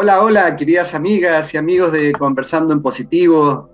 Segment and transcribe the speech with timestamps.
[0.00, 3.68] Hola, hola, queridas amigas y amigos de Conversando en Positivo.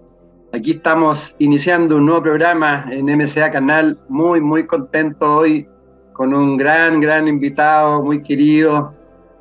[0.54, 5.68] Aquí estamos iniciando un nuevo programa en MCA Canal, muy, muy contento hoy
[6.14, 8.94] con un gran, gran invitado, muy querido.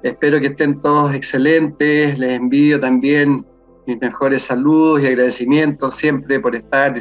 [0.03, 2.19] Espero que estén todos excelentes.
[2.19, 3.45] Les envío también
[3.87, 6.95] mis mejores saludos y agradecimientos siempre por estar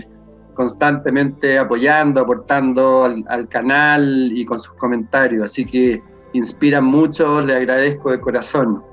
[0.54, 5.44] constantemente apoyando, aportando al, canal y con sus comentarios.
[5.44, 6.00] Así que
[6.34, 8.91] inspiran mucho, les agradezco de corazón.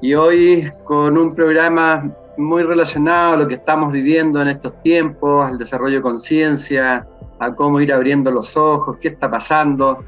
[0.00, 5.46] Y hoy con un programa muy relacionado a lo que estamos viviendo en estos tiempos,
[5.46, 7.06] al desarrollo de conciencia,
[7.38, 10.04] a cómo ir abriendo los ojos, qué está pasando,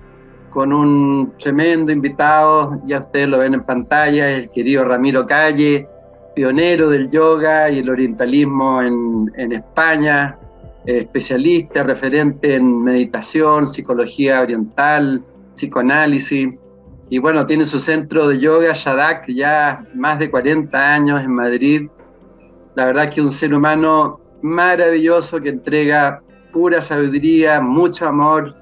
[0.51, 5.89] con un tremendo invitado, ya ustedes lo ven en pantalla, el querido Ramiro Calle,
[6.35, 10.39] pionero del yoga y el orientalismo en, en España,
[10.85, 15.23] especialista, referente en meditación, psicología oriental,
[15.55, 16.55] psicoanálisis.
[17.11, 21.89] Y bueno, tiene su centro de yoga, Shadak, ya más de 40 años en Madrid.
[22.75, 28.55] La verdad que un ser humano maravilloso que entrega pura sabiduría, mucho amor,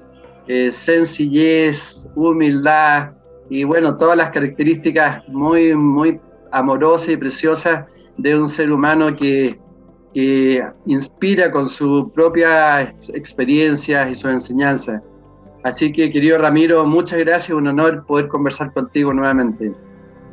[0.47, 3.11] eh, sencillez, humildad
[3.49, 6.19] y bueno, todas las características muy, muy
[6.51, 7.85] amorosas y preciosas
[8.17, 9.59] de un ser humano que,
[10.13, 12.81] que inspira con su propia
[13.13, 15.01] experiencia y su enseñanza.
[15.67, 19.73] Así que, querido Ramiro, muchas gracias, un honor poder conversar contigo nuevamente.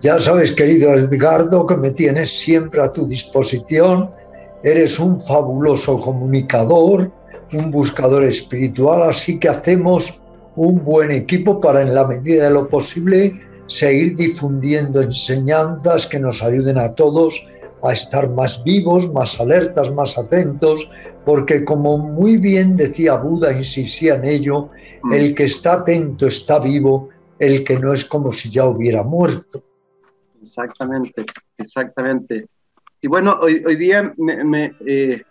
[0.00, 4.10] Ya sabes, querido Edgardo, que me tienes siempre a tu disposición.
[4.62, 7.10] Eres un fabuloso comunicador,
[7.52, 10.20] un buscador espiritual, así que hacemos
[10.54, 16.44] un buen equipo para, en la medida de lo posible, seguir difundiendo enseñanzas que nos
[16.44, 17.44] ayuden a todos
[17.90, 20.88] a estar más vivos, más alertas, más atentos,
[21.24, 24.70] porque como muy bien decía Buda, insistía en ello,
[25.02, 25.12] mm.
[25.12, 29.62] el que está atento está vivo, el que no es como si ya hubiera muerto.
[30.40, 31.24] Exactamente,
[31.58, 32.46] exactamente.
[33.00, 35.22] Y bueno, hoy, hoy día me, eh,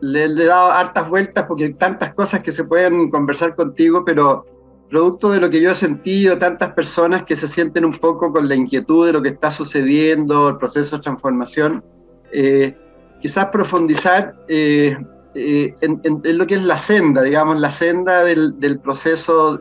[0.00, 4.44] le, he dado hartas vueltas porque hay tantas cosas que se pueden conversar contigo, pero
[4.88, 8.48] producto de lo que yo he sentido, tantas personas que se sienten un poco con
[8.48, 11.84] la inquietud de lo que está sucediendo, el proceso de transformación,
[12.32, 12.76] eh,
[13.20, 14.96] quizás profundizar eh,
[15.34, 19.60] eh, en, lo que es la senda, digamos, la senda del, proceso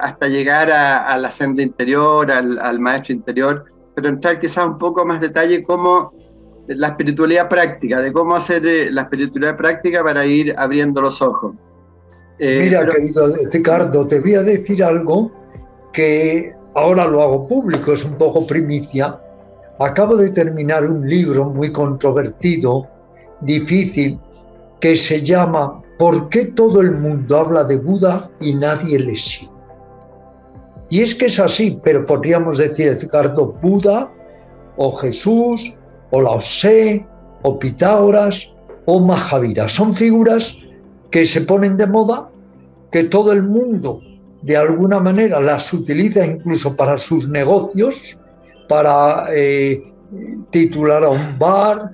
[0.00, 3.64] hasta llegar a, la senda interior, al, al, maestro interior,
[3.94, 6.12] pero entrar quizás un poco más detalle cómo
[6.68, 11.54] la espiritualidad práctica, de cómo hacer la espiritualidad práctica para ir abriendo los ojos.
[12.42, 15.30] Eh, Mira, querido Ricardo, te voy a decir algo
[15.92, 19.20] que ahora lo hago público, es un poco primicia.
[19.78, 22.88] Acabo de terminar un libro muy controvertido,
[23.42, 24.18] difícil,
[24.80, 29.50] que se llama ¿Por qué todo el mundo habla de Buda y nadie le sigue?
[30.88, 34.10] Y es que es así, pero podríamos decir, Ricardo, Buda
[34.78, 35.74] o Jesús
[36.10, 37.06] o Lao Tse
[37.42, 38.50] o Pitágoras
[38.86, 39.68] o Mahavira.
[39.68, 40.56] Son figuras
[41.10, 42.29] que se ponen de moda,
[42.90, 44.00] que todo el mundo
[44.42, 48.18] de alguna manera las utiliza incluso para sus negocios,
[48.68, 49.82] para eh,
[50.50, 51.90] titular a un bar,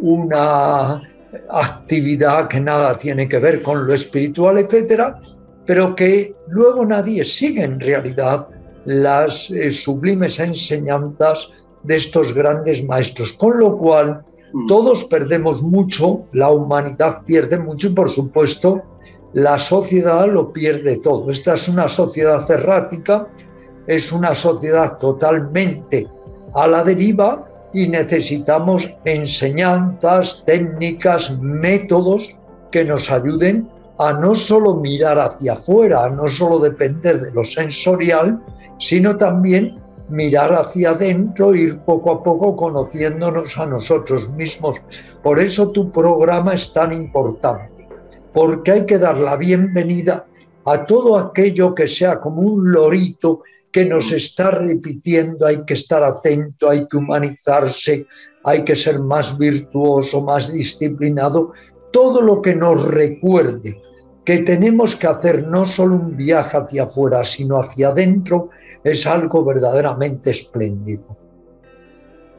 [0.00, 1.02] una
[1.50, 5.20] actividad que nada tiene que ver con lo espiritual, etcétera,
[5.66, 8.48] pero que luego nadie sigue en realidad
[8.84, 11.48] las eh, sublimes enseñanzas
[11.82, 14.22] de estos grandes maestros, con lo cual
[14.52, 14.66] Mm.
[14.66, 18.82] Todos perdemos mucho, la humanidad pierde mucho y por supuesto
[19.32, 21.30] la sociedad lo pierde todo.
[21.30, 23.28] Esta es una sociedad errática,
[23.86, 26.08] es una sociedad totalmente
[26.54, 32.36] a la deriva y necesitamos enseñanzas, técnicas, métodos
[32.72, 33.68] que nos ayuden
[33.98, 38.42] a no solo mirar hacia afuera, a no solo depender de lo sensorial,
[38.78, 39.78] sino también
[40.08, 44.80] mirar hacia adentro, ir poco a poco conociéndonos a nosotros mismos.
[45.22, 47.79] Por eso tu programa es tan importante,
[48.32, 50.26] porque hay que dar la bienvenida
[50.66, 53.42] a todo aquello que sea como un lorito
[53.72, 58.06] que nos está repitiendo, hay que estar atento, hay que humanizarse,
[58.44, 61.52] hay que ser más virtuoso, más disciplinado,
[61.92, 63.80] todo lo que nos recuerde
[64.24, 68.50] que tenemos que hacer no solo un viaje hacia afuera, sino hacia adentro,
[68.84, 71.16] es algo verdaderamente espléndido.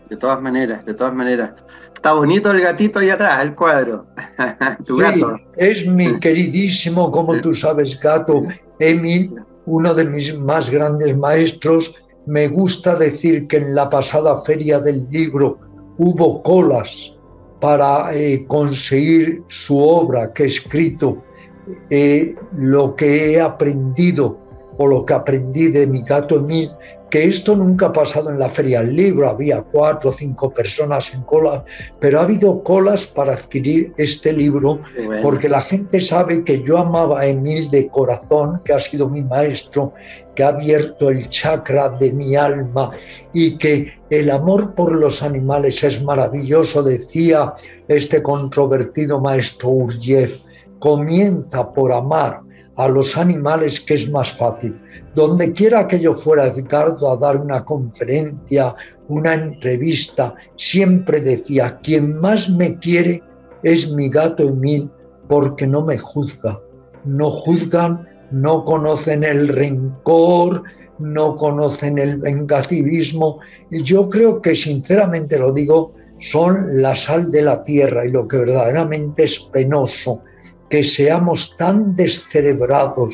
[0.10, 1.52] de todas maneras, de todas maneras.
[2.02, 4.08] Está bonito el gatito ahí atrás, el cuadro.
[4.86, 5.40] tu gato.
[5.56, 8.42] Es mi queridísimo, como tú sabes, gato,
[8.80, 9.36] Emil,
[9.68, 11.94] uno de mis más grandes maestros.
[12.26, 15.60] Me gusta decir que en la pasada feria del libro
[16.00, 17.16] hubo colas
[17.60, 21.20] para eh, conseguir su obra que he escrito,
[21.92, 24.40] eh, lo que he aprendido
[24.80, 26.72] o lo que aprendí de mi gato Emil
[27.12, 31.14] que esto nunca ha pasado en la feria del libro, había cuatro o cinco personas
[31.14, 31.64] en cola,
[32.00, 34.80] pero ha habido colas para adquirir este libro,
[35.22, 39.22] porque la gente sabe que yo amaba a Emil de corazón, que ha sido mi
[39.22, 39.94] maestro,
[40.36, 42.92] que ha abierto el chakra de mi alma
[43.34, 47.54] y que el amor por los animales es maravilloso, decía
[47.90, 50.40] este controvertido maestro Urjev,
[50.80, 52.40] comienza por amar
[52.78, 54.80] a los animales que es más fácil.
[55.16, 58.76] Donde quiera que yo fuera, Edgardo, a dar una conferencia,
[59.08, 63.22] una entrevista, siempre decía, quien más me quiere
[63.64, 64.90] es mi gato Emil
[65.28, 66.60] porque no me juzga.
[67.04, 70.64] No juzgan, no conocen el rencor,
[71.00, 73.40] no conocen el vengativismo.
[73.70, 78.28] Y yo creo que, sinceramente lo digo, son la sal de la tierra y lo
[78.28, 80.22] que verdaderamente es penoso
[80.72, 83.14] que seamos tan descerebrados,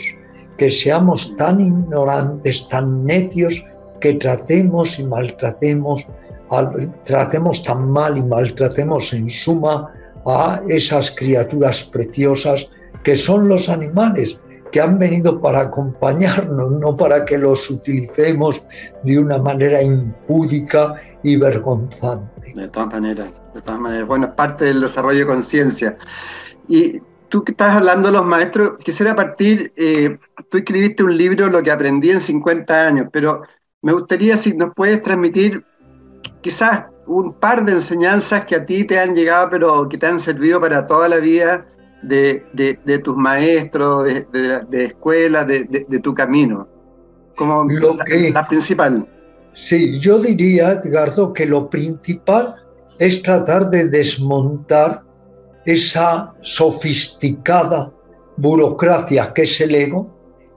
[0.58, 3.66] que seamos tan ignorantes, tan necios,
[4.00, 6.06] que tratemos y maltratemos,
[7.06, 9.92] tratemos tan mal y maltratemos en suma
[10.28, 12.70] a esas criaturas preciosas
[13.04, 14.40] que son los animales,
[14.72, 18.62] que han venido para acompañarnos, no para que los utilicemos
[19.04, 22.54] de una manera impúdica y vergonzante.
[22.54, 24.08] De todas maneras, de todas maneras.
[24.08, 25.98] Bueno, es parte del desarrollo de conciencia.
[26.68, 30.18] Y tú que estás hablando de los maestros, quisiera partir, eh,
[30.50, 33.42] tú escribiste un libro, Lo que aprendí en 50 años, pero
[33.82, 35.64] me gustaría si nos puedes transmitir
[36.42, 40.20] quizás un par de enseñanzas que a ti te han llegado, pero que te han
[40.20, 41.66] servido para toda la vida
[42.04, 46.68] de, tus maestros, de, escuela, de, tu camino,
[47.36, 49.08] como lo que, la principal.
[49.54, 52.56] Sí, yo diría, Edgardo, que lo principal
[53.00, 55.04] es tratar de desmontar
[55.68, 57.92] esa sofisticada
[58.38, 60.10] burocracia que es el ego,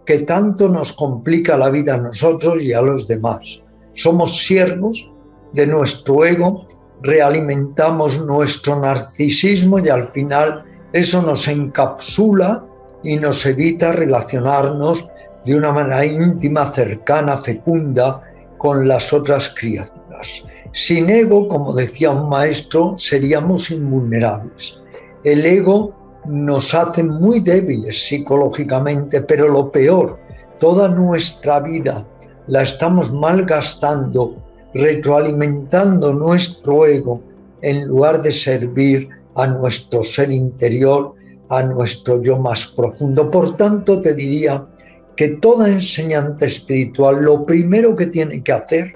[0.06, 3.60] que tanto nos complica la vida a nosotros y a los demás.
[3.94, 5.10] Somos siervos
[5.52, 6.68] de nuestro ego,
[7.02, 12.64] realimentamos nuestro narcisismo y al final eso nos encapsula
[13.02, 15.08] y nos evita relacionarnos
[15.44, 18.22] de una manera íntima, cercana, fecunda
[18.58, 20.44] con las otras criaturas.
[20.70, 24.79] Sin ego, como decía un maestro, seríamos invulnerables.
[25.24, 25.94] El ego
[26.26, 30.18] nos hace muy débiles psicológicamente, pero lo peor,
[30.58, 32.06] toda nuestra vida
[32.46, 34.36] la estamos malgastando,
[34.74, 37.20] retroalimentando nuestro ego
[37.62, 41.14] en lugar de servir a nuestro ser interior,
[41.50, 43.30] a nuestro yo más profundo.
[43.30, 44.66] Por tanto, te diría
[45.16, 48.94] que toda enseñanza espiritual lo primero que tiene que hacer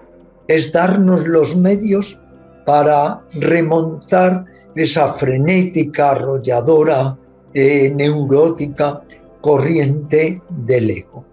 [0.48, 2.18] es darnos los medios
[2.64, 7.16] para remontar esa frenética, arrolladora,
[7.52, 9.02] eh, neurótica
[9.40, 11.24] corriente del ego.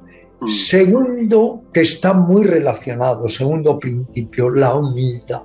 [0.42, 0.48] Mm.
[0.48, 5.44] Segundo, que está muy relacionado, segundo principio, la humildad.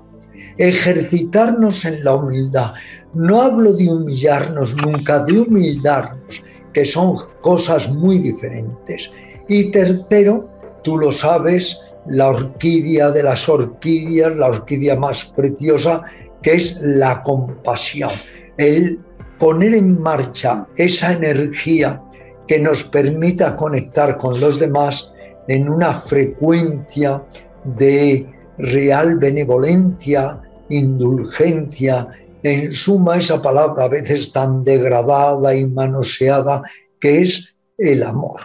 [0.59, 2.73] Ejercitarnos en la humildad.
[3.15, 9.11] No hablo de humillarnos nunca, de humildarnos, que son cosas muy diferentes.
[9.49, 10.49] Y tercero,
[10.83, 16.03] tú lo sabes, la orquídea de las orquídeas, la orquídea más preciosa,
[16.47, 18.13] que es la compasión,
[18.57, 19.01] el
[19.41, 22.01] poner en marcha esa energía
[22.47, 25.13] que nos permita conectar con los demás
[25.49, 27.21] en una frecuencia
[27.65, 32.07] de real benevolencia, indulgencia,
[32.45, 36.63] en suma esa palabra a veces tan degradada y manoseada
[37.01, 38.41] que es el amor.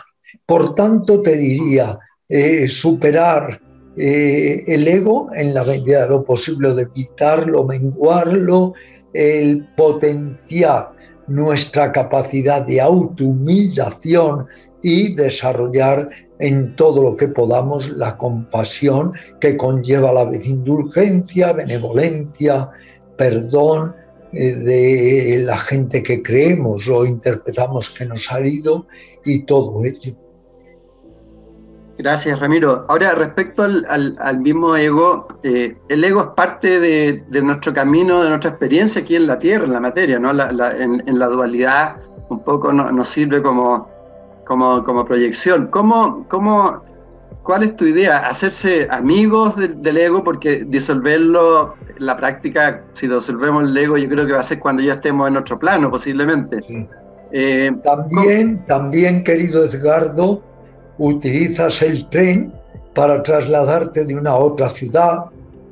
[0.48, 3.62] Por tanto, te diría, eh, superar
[3.98, 8.74] eh, el ego en la medida de lo posible, de evitarlo, menguarlo,
[9.14, 10.92] el potenciar
[11.28, 14.48] nuestra capacidad de autohumillación
[14.82, 22.70] y desarrollar en todo lo que podamos la compasión que conlleva la indulgencia, benevolencia,
[23.16, 23.94] perdón
[24.34, 28.88] eh, de la gente que creemos o interpretamos que nos ha herido
[29.26, 30.16] y todo ello.
[31.98, 32.86] Gracias, Ramiro.
[32.88, 38.52] Ahora, respecto al, mismo ego, eh, el ego es parte de, nuestro camino, de nuestra
[38.52, 40.32] experiencia aquí en la Tierra, en la materia, ¿no?
[40.32, 41.98] en, la dualidad
[42.30, 43.90] un poco nos sirve como,
[44.46, 45.68] como, proyección.
[45.68, 46.82] ¿Cómo, cómo,
[47.44, 48.20] ¿cuál es tu idea?
[48.20, 50.24] ¿Hacerse amigos del, ego?
[50.24, 54.82] Porque disolverlo, la práctica, si disolvemos el ego, yo creo que va a ser cuando
[54.82, 56.88] ya estemos en otro plano, posiblemente.
[57.34, 60.42] Eh, también, también, querido Edgardo,
[61.02, 62.54] utilizas el tren
[62.94, 65.26] para trasladarte de una a otra ciudad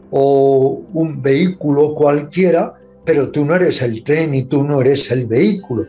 [0.09, 2.74] o un vehículo cualquiera,
[3.05, 5.86] pero tú no eres el tren y tú no eres el vehículo.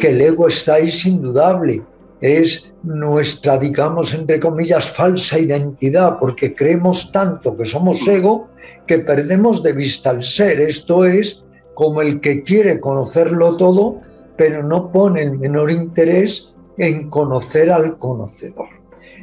[0.00, 1.82] Que el ego está ahí es indudable.
[2.20, 8.48] Es nuestra, digamos, entre comillas, falsa identidad, porque creemos tanto que somos ego
[8.88, 10.60] que perdemos de vista el ser.
[10.60, 11.44] Esto es
[11.74, 14.00] como el que quiere conocerlo todo,
[14.36, 18.79] pero no pone el menor interés en conocer al conocedor.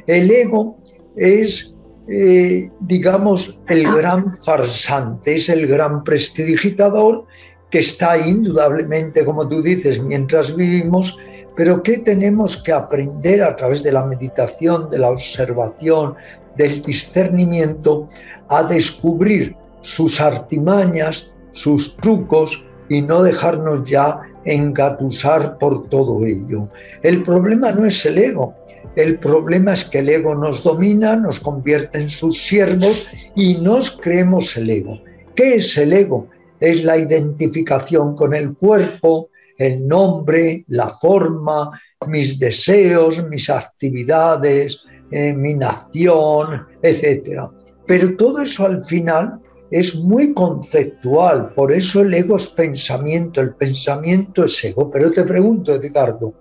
[0.08, 0.76] El ego
[1.16, 1.76] es
[2.10, 7.26] eh, digamos, el gran farsante, es el gran prestidigitador
[7.70, 11.18] que está indudablemente, como tú dices, mientras vivimos,
[11.54, 16.14] pero que tenemos que aprender a través de la meditación, de la observación,
[16.56, 18.08] del discernimiento,
[18.48, 26.70] a descubrir sus artimañas, sus trucos y no dejarnos ya engatusar por todo ello.
[27.02, 28.54] El problema no es el ego,
[28.98, 33.92] el problema es que el ego nos domina, nos convierte en sus siervos y nos
[33.92, 35.00] creemos el ego.
[35.36, 36.28] ¿Qué es el ego?
[36.58, 45.32] Es la identificación con el cuerpo, el nombre, la forma, mis deseos, mis actividades, eh,
[45.32, 47.42] mi nación, etc.
[47.86, 49.38] Pero todo eso al final
[49.70, 54.90] es muy conceptual, por eso el ego es pensamiento, el pensamiento es ego.
[54.90, 56.34] Pero te pregunto, Edgardo,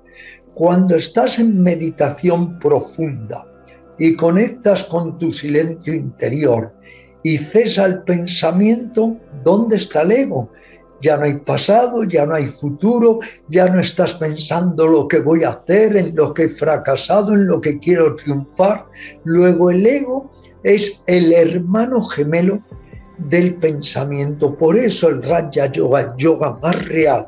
[0.58, 3.46] cuando estás en meditación profunda
[4.00, 6.74] y conectas con tu silencio interior
[7.22, 10.50] y cesa el pensamiento, ¿dónde está el ego?
[11.00, 15.44] Ya no hay pasado, ya no hay futuro, ya no estás pensando lo que voy
[15.44, 18.84] a hacer, en lo que he fracasado, en lo que quiero triunfar.
[19.26, 20.32] Luego el ego
[20.64, 22.58] es el hermano gemelo
[23.20, 24.58] del pensamiento.
[24.58, 27.28] Por eso el Raja Yoga, yoga más real,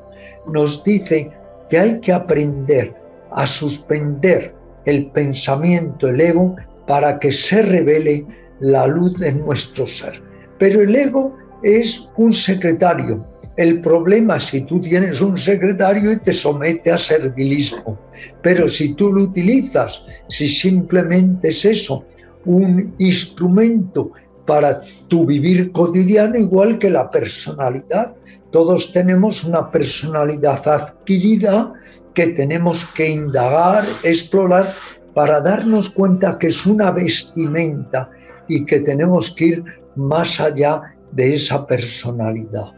[0.51, 1.31] nos dice
[1.69, 2.99] que hay que aprender
[3.31, 4.53] a suspender
[4.86, 6.55] el pensamiento, el ego,
[6.88, 8.25] para que se revele
[8.59, 10.21] la luz de nuestro ser.
[10.57, 13.25] Pero el ego es un secretario.
[13.57, 18.00] El problema si tú tienes un secretario y te somete a servilismo.
[18.41, 22.05] Pero si tú lo utilizas, si simplemente es eso,
[22.45, 24.12] un instrumento
[24.45, 28.15] para tu vivir cotidiano, igual que la personalidad.
[28.51, 31.71] Todos tenemos una personalidad adquirida
[32.13, 34.75] que tenemos que indagar, explorar,
[35.13, 38.10] para darnos cuenta que es una vestimenta
[38.48, 39.63] y que tenemos que ir
[39.96, 42.72] más allá de esa personalidad.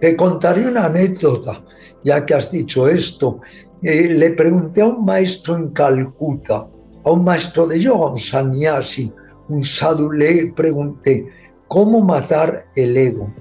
[0.00, 1.62] Te contaré una anécdota,
[2.04, 3.40] ya que has dicho esto.
[3.82, 6.66] Eh, le pregunté a un maestro en Calcuta,
[7.04, 9.12] a un maestro de yoga, un sannyasi,
[9.48, 11.26] un sadhu, le pregunté,
[11.68, 13.32] ¿cómo matar el ego?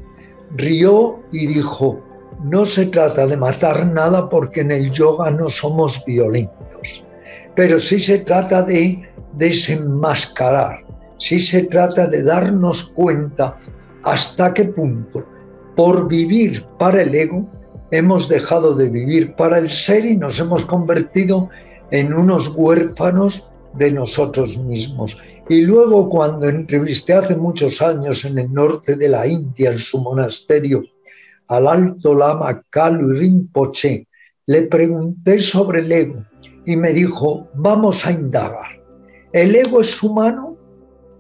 [0.56, 2.02] Rió y dijo,
[2.44, 7.04] no se trata de matar nada porque en el yoga no somos violentos,
[7.56, 9.02] pero sí se trata de
[9.34, 10.86] desenmascarar,
[11.18, 13.58] sí se trata de darnos cuenta
[14.04, 15.26] hasta qué punto
[15.76, 17.48] por vivir para el ego
[17.92, 21.50] hemos dejado de vivir para el ser y nos hemos convertido
[21.92, 25.18] en unos huérfanos de nosotros mismos.
[25.50, 30.00] Y luego cuando entrevisté hace muchos años en el norte de la India, en su
[30.00, 30.84] monasterio,
[31.50, 34.08] al alto lama Kalu Rinpoche,
[34.46, 36.24] le pregunté sobre el ego
[36.66, 38.82] y me dijo, vamos a indagar.
[39.34, 40.58] ¿El ego es humano?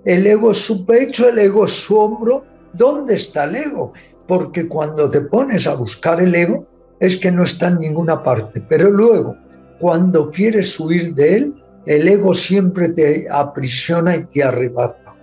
[0.05, 1.29] ¿El ego es su pecho?
[1.29, 2.43] ¿El ego es su hombro?
[2.73, 3.93] ¿Dónde está el ego?
[4.27, 6.65] Porque cuando te pones a buscar el ego
[6.99, 9.35] es que no está en ninguna parte, pero luego
[9.79, 15.15] cuando quieres huir de él, el ego siempre te aprisiona y te arrebata.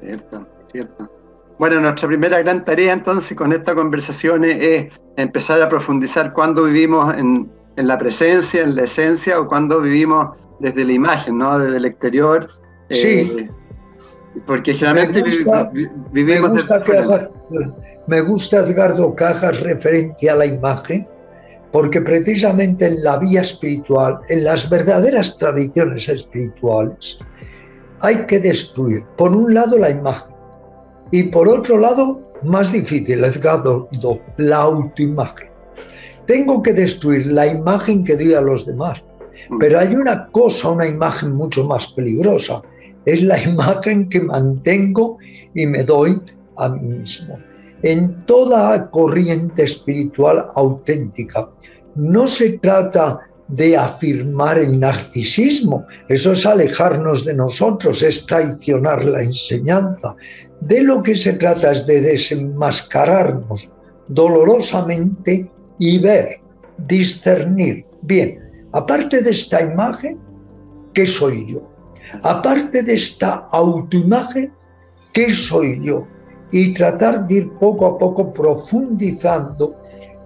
[0.00, 1.17] Cierto, cierto.
[1.58, 7.14] Bueno, nuestra primera gran tarea entonces con esta conversación es empezar a profundizar cuándo vivimos
[7.16, 11.58] en, la presencia, en la esencia, o cuándo vivimos desde la imagen, ¿no?
[11.58, 12.48] Desde el exterior.
[12.90, 13.08] Sí.
[13.08, 13.50] Eh,
[14.46, 15.22] porque generalmente
[16.12, 16.50] vivimos...
[16.50, 16.92] Me gusta, que
[18.06, 21.06] me gusta, Edgardo, que hagas referencia a la imagen,
[21.72, 27.18] porque precisamente en la vía espiritual, en las verdaderas tradiciones espirituales,
[28.00, 30.27] hay que destruir, por un lado, la imagen
[31.10, 33.88] y por otro lado, más difícil, Edgardo,
[34.36, 35.48] la autoimagen.
[36.26, 39.02] Tengo que destruir la imagen que doy a los demás.
[39.48, 39.58] Mm.
[39.58, 42.62] Pero hay una cosa, una imagen mucho más peligrosa.
[43.06, 45.18] Es la imagen que mantengo
[45.54, 46.20] y me doy
[46.58, 47.38] a mí mismo.
[47.82, 51.48] En toda corriente espiritual auténtica,
[51.94, 55.86] no se trata de afirmar el narcisismo.
[56.08, 60.14] Eso es alejarnos de nosotros, es traicionar la enseñanza.
[60.60, 63.70] De lo que se trata es de desenmascararnos
[64.08, 66.40] dolorosamente y ver,
[66.86, 67.84] discernir.
[68.02, 68.38] Bien,
[68.72, 70.18] aparte de esta imagen,
[70.94, 71.62] ¿qué soy yo?
[72.22, 74.52] Aparte de esta autoimagen,
[75.12, 76.06] ¿qué soy yo?
[76.50, 79.76] Y tratar de ir poco a poco profundizando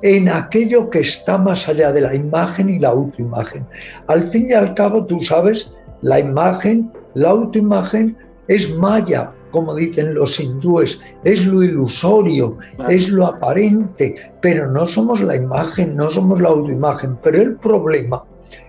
[0.02, 3.66] en aquello que está más allá de la imagen y la autoimagen.
[4.08, 5.70] Al fin y al cabo, tú sabes,
[6.02, 8.16] la imagen, la autoimagen
[8.48, 15.20] es maya, como dicen los hindúes, es lo ilusorio, es lo aparente, pero no somos
[15.20, 17.16] la imagen, no somos la autoimagen.
[17.22, 18.24] Pero el problema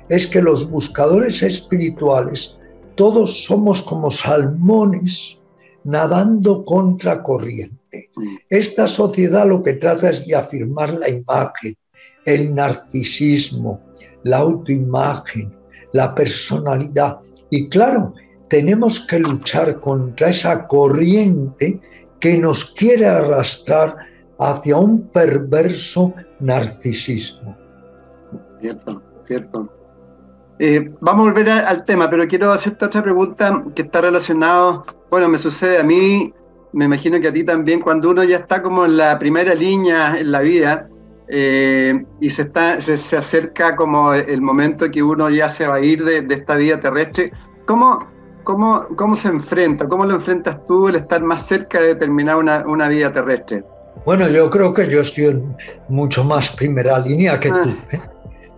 [0.10, 2.60] es que los buscadores espirituales,
[2.96, 5.40] todos somos como salmones
[5.84, 8.10] nadando contra corriente.
[8.50, 11.76] Esta sociedad lo que trata es de afirmar la imagen,
[12.26, 13.82] el narcisismo,
[14.24, 15.54] la autoimagen,
[15.94, 17.20] la personalidad.
[17.50, 18.14] Y claro,
[18.54, 21.82] tenemos que luchar contra esa corriente
[22.20, 23.96] que nos quiere arrastrar
[24.38, 27.58] hacia un perverso narcisismo.
[28.62, 29.68] Cierto, cierto.
[30.60, 35.30] Eh, vamos a volver al tema, pero quiero hacerte otra pregunta que está relacionada, bueno,
[35.30, 36.32] me sucede a mí
[36.74, 40.16] me imagino que a ti también, cuando uno ya está como en la primera línea
[40.16, 40.88] en la vida
[41.28, 45.82] eh, y se, está, se, acerca como el momento que uno ya se va a
[45.82, 47.32] ir de, esta vida terrestre,
[47.66, 48.13] ¿cómo,
[48.44, 49.88] cómo, ¿cómo se enfrenta?
[49.88, 53.64] ¿Cómo lo enfrentas tú el estar más cerca de terminar una, una vida terrestre?
[54.06, 55.56] Bueno, yo creo que yo estoy en
[55.88, 57.56] mucho más primera línea que tú.
[57.56, 57.76] Ah.
[57.92, 58.00] ¿eh?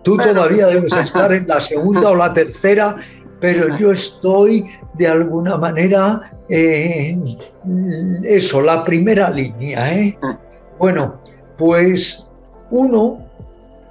[0.02, 2.96] Tú todavía debes estar en la segunda o la tercera,
[3.40, 4.64] pero yo estoy
[4.94, 7.36] de alguna manera eh,
[8.24, 9.92] eso, la primera línea.
[9.92, 10.18] ¿eh?
[10.22, 10.38] Ah.
[10.78, 11.20] Bueno,
[11.58, 12.28] pues
[12.70, 13.26] uno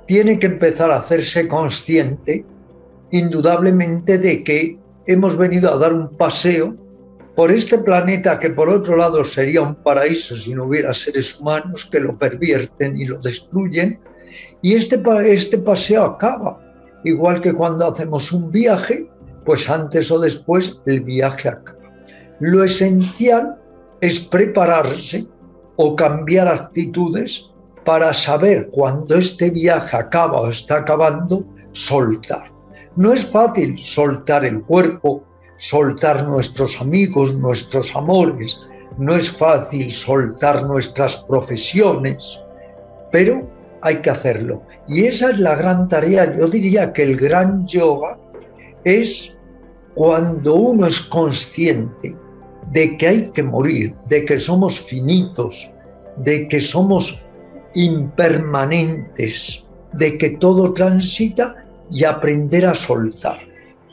[0.08, 2.46] tiene que empezar a hacerse consciente,
[3.12, 6.76] indudablemente, de que hemos venido a dar un paseo
[7.36, 11.88] por este planeta que por otro lado sería un paraíso si no hubiera seres humanos
[11.92, 14.00] que lo pervierten y lo destruyen.
[14.62, 16.60] Y este, este paseo acaba,
[17.04, 19.10] igual que cuando hacemos un viaje,
[19.46, 21.78] pues antes o después el viaje acaba.
[22.40, 23.58] Lo esencial
[24.02, 25.26] es prepararse
[25.78, 27.50] o cambiar actitudes
[27.86, 32.55] para saber cuando este viaje acaba o está acabando, soltar.
[32.96, 35.24] No es fácil soltar el cuerpo,
[35.58, 38.58] soltar nuestros amigos, nuestros amores,
[38.98, 42.40] no es fácil soltar nuestras profesiones,
[43.12, 43.46] pero
[43.82, 44.62] hay que hacerlo.
[44.88, 46.38] Y esa es la gran tarea.
[46.38, 48.18] Yo diría que el gran yoga
[48.86, 49.36] es
[49.94, 52.16] cuando uno es consciente
[52.72, 55.70] de que hay que morir, de que somos finitos,
[56.18, 57.22] de que somos
[57.74, 63.40] impermanentes, de que todo transita y aprender a soltar.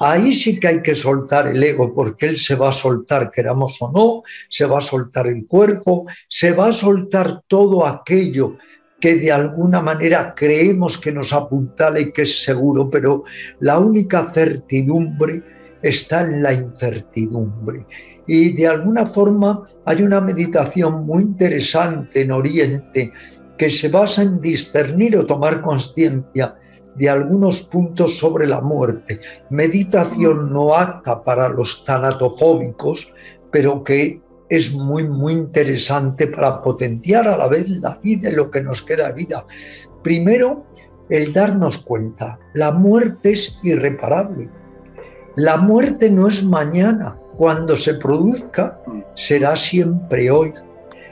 [0.01, 3.81] Ahí sí que hay que soltar el ego, porque él se va a soltar, queramos
[3.81, 8.57] o no, se va a soltar el cuerpo, se va a soltar todo aquello
[9.01, 13.25] que de alguna manera creemos que nos apuntala y que es seguro, pero
[13.61, 15.43] la única certidumbre
[15.83, 17.87] está en la incertidumbre.
[18.27, 23.13] Y de alguna forma hay una meditación muy interesante en Oriente
[23.59, 26.57] que se basa en discernir o tomar conciencia
[26.97, 29.21] de algunos puntos sobre la muerte.
[29.51, 33.13] Meditación no apta para los tanatofóbicos,
[33.51, 38.51] pero que es muy, muy interesante para potenciar a la vez la vida y lo
[38.51, 39.47] que nos queda de vida.
[40.03, 40.65] Primero,
[41.09, 44.49] el darnos cuenta, la muerte es irreparable
[45.37, 48.79] la muerte no es mañana, cuando se produzca
[49.15, 50.53] será siempre hoy.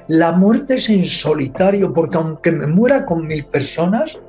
[0.09, 4.21] La muerte es en solitario, porque aunque me muera con mil personas,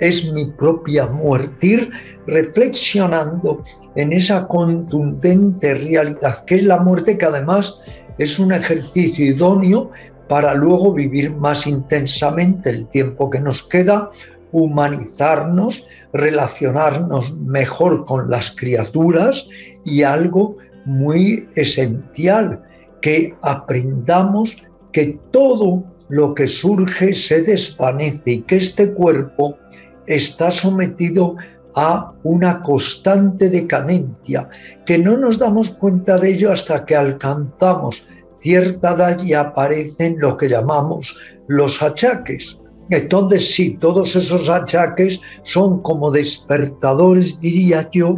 [0.00, 1.88] es mi propia muerte.
[2.26, 7.80] Reflexionando en esa contundente realidad que es la muerte, que además
[8.18, 9.90] es un ejercicio idóneo
[10.28, 14.10] para luego vivir más intensamente el tiempo que nos queda,
[14.52, 19.46] humanizarnos, relacionarnos mejor con las criaturas
[19.84, 22.62] y algo muy esencial,
[23.02, 24.56] que aprendamos
[24.92, 29.58] que todo lo que surge se desvanece y que este cuerpo
[30.06, 31.36] está sometido
[31.74, 34.48] a una constante decadencia,
[34.86, 38.06] que no nos damos cuenta de ello hasta que alcanzamos
[38.40, 41.16] cierta edad y aparecen lo que llamamos
[41.48, 42.58] los achaques.
[42.90, 48.16] Entonces sí, todos esos achaques son como despertadores, diría yo,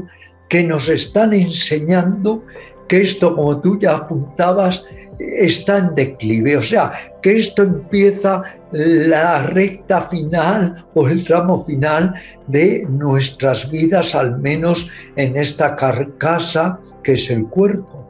[0.48, 2.42] que nos están enseñando
[2.88, 4.84] que esto, como tú ya apuntabas,
[5.18, 12.14] está en declive, o sea, que esto empieza la recta final o el tramo final
[12.46, 18.06] de nuestras vidas, al menos en esta carcasa que es el cuerpo.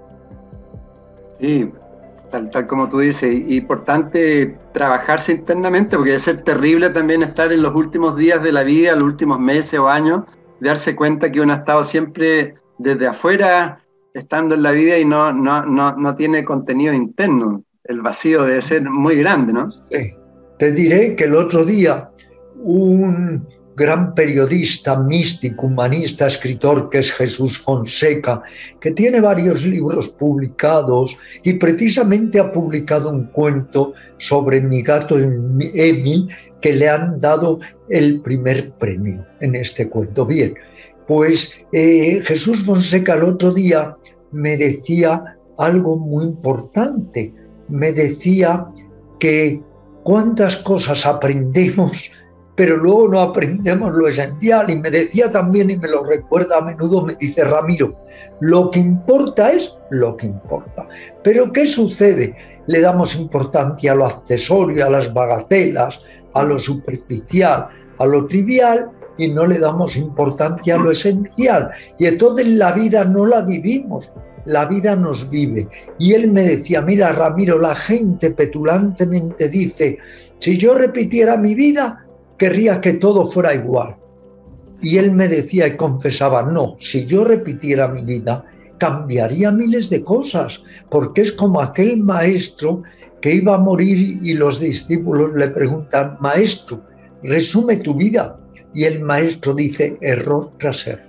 [1.41, 1.71] Sí,
[2.31, 7.53] tal, tal como tú dices, y importante trabajarse internamente, porque debe ser terrible también estar
[7.53, 10.25] en los últimos días de la vida, los últimos meses o años,
[10.61, 13.81] darse cuenta que uno ha estado siempre desde afuera
[14.15, 17.63] estando en la vida y no, no, no, no tiene contenido interno.
[17.85, 19.71] El vacío debe ser muy grande, ¿no?
[19.71, 20.18] Sí.
[20.59, 22.11] Te diré que el otro día
[22.63, 28.43] un gran periodista, místico, humanista, escritor que es Jesús Fonseca,
[28.81, 36.29] que tiene varios libros publicados y precisamente ha publicado un cuento sobre mi gato Emil
[36.61, 40.27] que le han dado el primer premio en este cuento.
[40.27, 40.55] Bien,
[41.07, 43.97] pues eh, Jesús Fonseca el otro día
[44.33, 47.33] me decía algo muy importante.
[47.69, 48.67] Me decía
[49.21, 49.63] que
[50.09, 52.11] cuántas cosas aprendemos,
[52.55, 54.71] pero luego no aprendemos lo esencial.
[54.71, 57.95] Y me decía también, y me lo recuerda a menudo, me dice Ramiro,
[58.41, 60.89] lo que importa es lo que importa.
[61.23, 62.35] Pero ¿qué sucede?
[62.69, 66.01] Le damos importancia a lo accesorio, a las bagatelas,
[66.33, 67.69] a lo superficial,
[67.99, 71.71] a lo trivial, y no le damos importancia a lo esencial.
[71.99, 74.11] Y entonces la vida no la vivimos,
[74.49, 75.69] la vida nos vive.
[75.99, 79.99] Y él me decía, mira Ramiro, la gente petulantemente dice,
[80.39, 82.05] si yo repitiera mi vida,
[82.39, 83.97] querría que todo fuera igual.
[84.81, 88.45] Y él me decía y confesaba, no, si yo repitiera mi vida,
[88.79, 92.83] cambiaría miles de cosas, porque es como aquel maestro
[93.21, 96.81] que iba a morir y los discípulos le preguntan, maestro,
[97.23, 98.39] resume tu vida
[98.73, 101.08] y el maestro dice error tras error.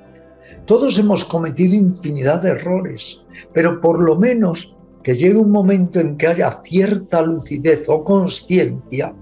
[0.69, 6.15] Todos hemos cometido infinidad de errores, pero por lo menos que llegue un momento en
[6.15, 9.15] que haya cierta lucidez o conciencia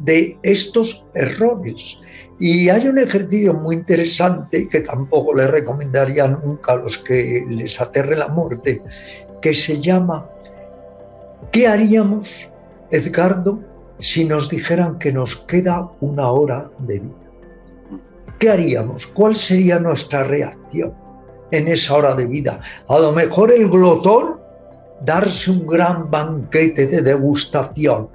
[0.00, 1.98] de estos errores.
[2.40, 7.78] Y hay un ejercicio muy interesante que tampoco le recomendaría nunca a los que les
[7.82, 8.82] aterre la muerte,
[9.42, 10.26] que se llama
[11.52, 12.48] ¿Qué haríamos,
[12.90, 13.60] Edgardo,
[13.98, 17.23] si nos dijeran que nos queda una hora de vida?
[18.38, 19.06] ¿Qué haríamos?
[19.08, 20.92] ¿Cuál sería nuestra reacción
[21.50, 22.60] en esa hora de vida?
[22.88, 24.40] A lo mejor el glotón,
[25.04, 28.08] darse un gran banquete de degustación.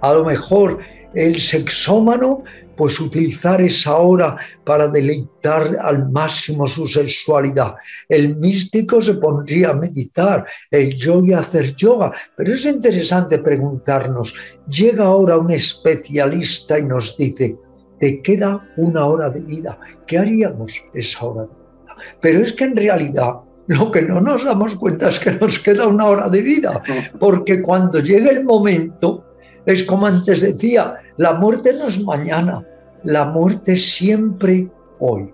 [0.00, 0.78] A lo mejor
[1.14, 2.42] el sexómano,
[2.76, 7.74] pues utilizar esa hora para deleitar al máximo su sexualidad.
[8.08, 12.12] El místico se pondría a meditar, el yogi a hacer yoga.
[12.38, 14.34] Pero es interesante preguntarnos,
[14.66, 17.54] llega ahora un especialista y nos dice,
[18.00, 19.78] te queda una hora de vida.
[20.06, 21.96] ¿Qué haríamos esa hora de vida?
[22.20, 23.34] Pero es que en realidad
[23.66, 26.82] lo que no nos damos cuenta es que nos queda una hora de vida,
[27.20, 29.24] porque cuando llegue el momento,
[29.66, 32.66] es como antes decía, la muerte no es mañana,
[33.04, 35.32] la muerte es siempre hoy.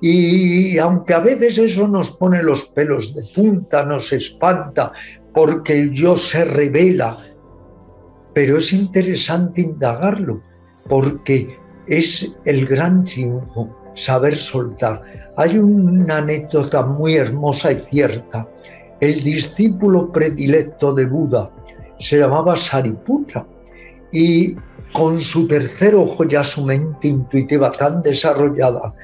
[0.00, 4.92] Y aunque a veces eso nos pone los pelos de punta, nos espanta,
[5.32, 7.18] porque el yo se revela,
[8.34, 10.42] pero es interesante indagarlo,
[10.88, 11.56] porque
[11.88, 15.02] es el gran triunfo, saber soltar.
[15.36, 18.48] Hay una anécdota muy hermosa y cierta.
[19.00, 21.50] El discípulo predilecto de Buda
[21.98, 23.46] se llamaba Sariputra
[24.12, 24.56] y
[24.92, 28.94] con su tercer ojo ya su mente intuitiva tan desarrollada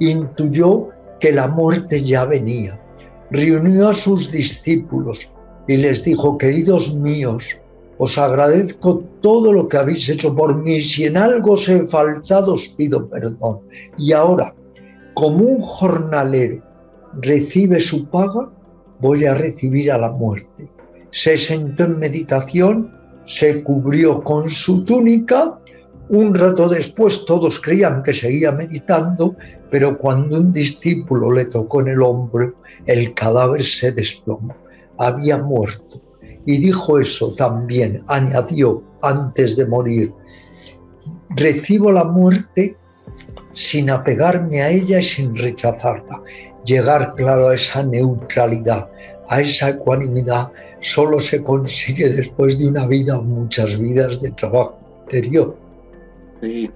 [0.00, 0.88] intuyó
[1.20, 2.80] que la muerte ya venía.
[3.30, 5.28] Reunió a sus discípulos
[5.66, 7.56] y les dijo, queridos míos,
[7.98, 10.80] os agradezco todo lo que habéis hecho por mí.
[10.80, 13.60] Si en algo os he faltado, os pido perdón.
[13.98, 14.54] Y ahora,
[15.14, 16.62] como un jornalero
[17.20, 18.50] recibe su paga,
[19.00, 20.68] voy a recibir a la muerte.
[21.10, 22.94] Se sentó en meditación,
[23.26, 25.58] se cubrió con su túnica.
[26.08, 29.34] Un rato después todos creían que seguía meditando,
[29.70, 32.54] pero cuando un discípulo le tocó en el hombro,
[32.86, 34.54] el cadáver se desplomó.
[34.98, 36.00] Había muerto
[36.48, 40.14] y dijo eso también, añadió antes de morir,
[41.36, 42.74] recibo la muerte
[43.52, 46.22] sin apegarme a ella y sin rechazarla.
[46.64, 48.88] Llegar, claro, a esa neutralidad,
[49.28, 55.54] a esa ecuanimidad, solo se consigue después de una vida muchas vidas de trabajo interior.
[56.40, 56.70] Sí.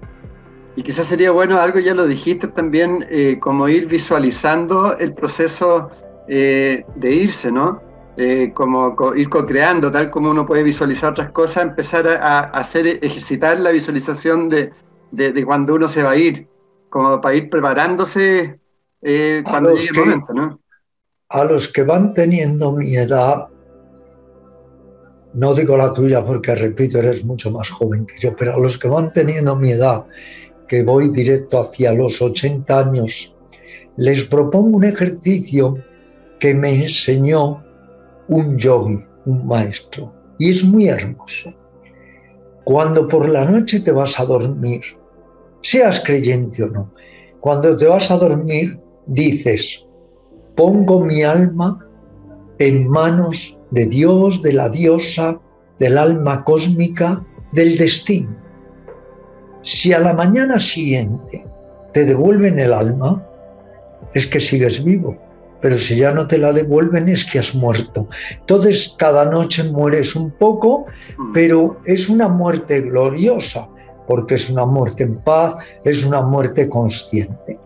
[0.76, 5.88] Y quizás sería bueno, algo ya lo dijiste también, eh, como ir visualizando el proceso
[6.28, 7.80] eh, de irse, ¿no?
[8.16, 13.58] Eh, como ir co-creando, tal como uno puede visualizar otras cosas, empezar a, hacer, ejercitar
[13.58, 14.70] la visualización de,
[15.12, 16.46] de, cuando uno se va a ir,
[16.90, 18.60] como para ir preparándose
[19.00, 20.60] eh, cuando llegue el momento, ¿no?
[21.30, 23.48] A los que van teniendo mi edad,
[25.32, 28.76] no digo la tuya porque, repito, eres mucho más joven que yo, pero a los
[28.76, 30.04] que van teniendo mi edad,
[30.68, 33.34] que voy directo hacia los 80 años,
[33.96, 35.78] les propongo un ejercicio
[36.38, 37.64] que me enseñó
[38.32, 41.52] un yogi, un maestro, y es muy hermoso.
[42.64, 44.80] Cuando por la noche te vas a dormir,
[45.62, 46.90] seas creyente o no,
[47.40, 49.84] cuando te vas a dormir dices,
[50.56, 51.84] pongo mi alma
[52.58, 55.40] en manos de Dios, de la diosa,
[55.78, 58.34] del alma cósmica, del destino.
[59.62, 61.44] Si a la mañana siguiente
[61.92, 63.26] te devuelven el alma,
[64.14, 65.16] es que sigues vivo,
[65.62, 68.08] pero si ya no te la devuelven es que has muerto.
[68.40, 70.86] Entonces cada noche mueres un poco,
[71.32, 73.68] pero es una muerte gloriosa,
[74.08, 77.58] porque es una muerte en paz, es una muerte consciente.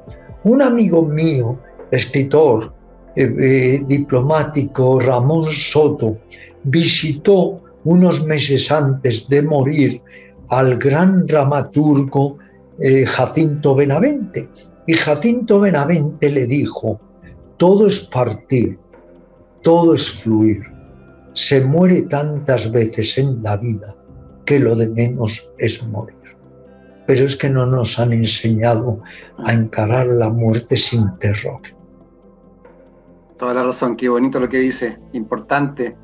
[0.44, 1.58] Un amigo mío,
[1.90, 2.72] escritor,
[3.16, 6.18] eh, eh, diplomático Ramón Soto
[6.64, 10.02] visitó unos meses antes de morir
[10.48, 12.36] al gran dramaturgo
[12.78, 14.48] eh, Jacinto Benavente.
[14.86, 17.00] Y Jacinto Benavente le dijo,
[17.56, 18.78] todo es partir,
[19.62, 20.62] todo es fluir.
[21.32, 23.94] Se muere tantas veces en la vida
[24.44, 26.16] que lo de menos es morir.
[27.06, 29.00] Pero es que no nos han enseñado
[29.38, 31.60] a encarar la muerte sin terror.
[33.38, 35.96] Toda la razón, qué bonito lo que dice, importante.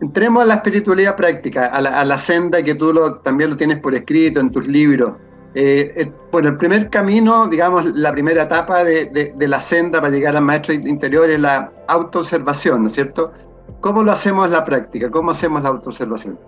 [0.00, 4.40] Entremos a la espiritualidad práctica, a la, senda que tú también lo tienes por escrito
[4.40, 5.16] en tus libros.
[5.54, 10.36] Eh, eh, bueno, el primer camino, digamos, la primera etapa de, la senda para llegar
[10.36, 13.32] al maestro interior es la autoobservación, ¿no es cierto?
[13.80, 15.10] ¿Cómo lo hacemos en la práctica?
[15.10, 16.38] ¿Cómo hacemos la autoobservación?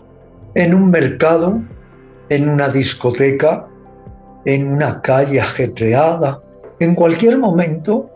[0.54, 1.60] En un mercado,
[2.28, 3.66] en una discoteca,
[4.44, 6.40] en una calle ajetreada,
[6.78, 8.08] en cualquier momento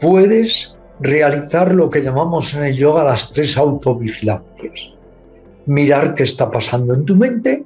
[0.00, 4.90] puedes realizar lo que llamamos en el yoga las tres autovigilancias.
[5.66, 7.64] Mirar qué está pasando en tu mente,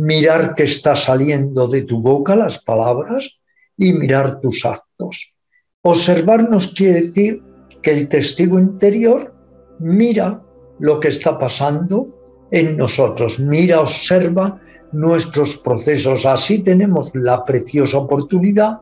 [0.00, 3.38] mirar qué está saliendo de tu boca, las palabras,
[3.76, 5.34] y mirar tus actos.
[5.82, 7.42] Observarnos quiere decir
[7.82, 9.34] que el testigo interior
[9.78, 10.42] mira
[10.78, 12.08] lo que está pasando
[12.50, 14.58] en nosotros, mira, observa
[14.92, 16.24] nuestros procesos.
[16.26, 18.80] Así tenemos la preciosa oportunidad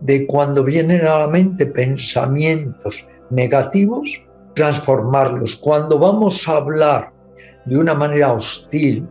[0.00, 4.22] de cuando vienen a la mente pensamientos, negativos,
[4.54, 5.56] transformarlos.
[5.56, 7.12] Cuando vamos a hablar
[7.64, 9.08] de una manera hostil,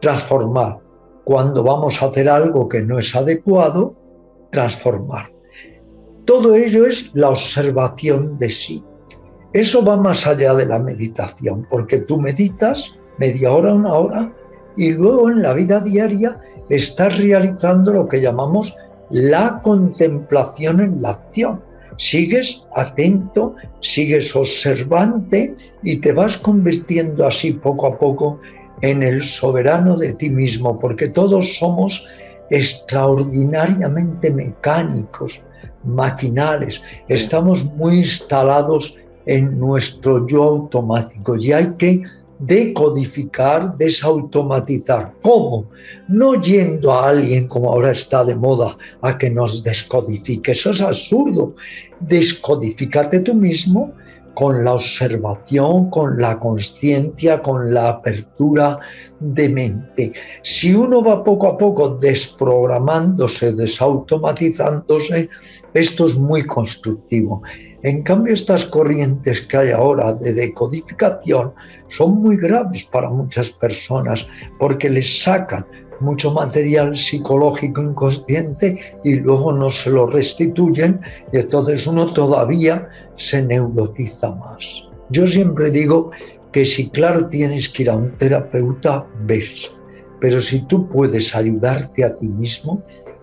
[0.00, 0.87] transformar.
[1.28, 3.94] Cuando vamos a hacer algo que no es adecuado,
[4.50, 5.30] transformar.
[6.24, 8.82] Todo ello es la observación de sí.
[9.52, 14.32] Eso va más allá de la meditación, porque tú meditas media hora, una hora,
[14.78, 18.74] y luego en la vida diaria estás realizando lo que llamamos
[19.10, 21.60] la contemplación en la acción
[21.98, 28.40] sigues atento, sigues observante y te vas convirtiendo así poco a poco
[28.82, 32.06] en el soberano de ti mismo, porque todos somos
[32.50, 35.40] extraordinariamente mecánicos,
[35.84, 42.02] maquinales, estamos muy instalados en nuestro yo automático y hay que
[42.38, 45.12] decodificar, desautomatizar.
[45.22, 45.68] ¿Cómo?
[46.06, 50.52] No yendo a alguien como ahora está de moda a que nos descodifique.
[50.52, 51.54] Eso es absurdo.
[52.00, 53.92] Descodifícate tú mismo
[54.38, 58.78] con la observación, con la conciencia, con la apertura
[59.18, 60.12] de mente.
[60.42, 65.28] Si uno va poco a poco desprogramándose, desautomatizándose,
[65.74, 67.42] esto es muy constructivo.
[67.82, 71.52] En cambio, estas corrientes que hay ahora de decodificación
[71.88, 74.28] son muy graves para muchas personas
[74.60, 75.66] porque les sacan
[76.00, 81.00] mucho material psicológico inconsciente y luego no se lo restituyen
[81.32, 84.88] y entonces uno todavía se neurotiza más.
[85.10, 86.10] Yo siempre digo
[86.52, 89.74] que si claro tienes que ir a un terapeuta, ves,
[90.20, 92.82] pero si tú puedes ayudarte a ti mismo,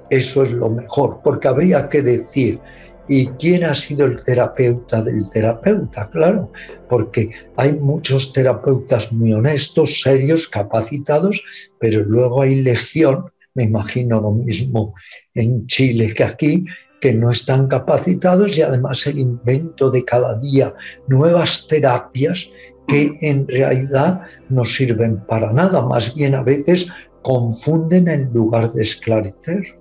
[0.09, 2.59] eso es lo mejor, porque habría que decir,
[3.07, 6.09] ¿Y quién ha sido el terapeuta del terapeuta?
[6.09, 6.51] Claro,
[6.89, 11.43] porque hay muchos terapeutas muy honestos, serios, capacitados,
[11.79, 14.95] pero luego hay legión, me imagino lo mismo
[15.35, 16.65] en Chile que aquí,
[16.99, 20.73] que no están capacitados y además el invento de cada día
[21.07, 22.49] nuevas terapias
[22.87, 26.87] que en realidad no sirven para nada, más bien a veces
[27.21, 29.77] confunden en lugar de esclarecer.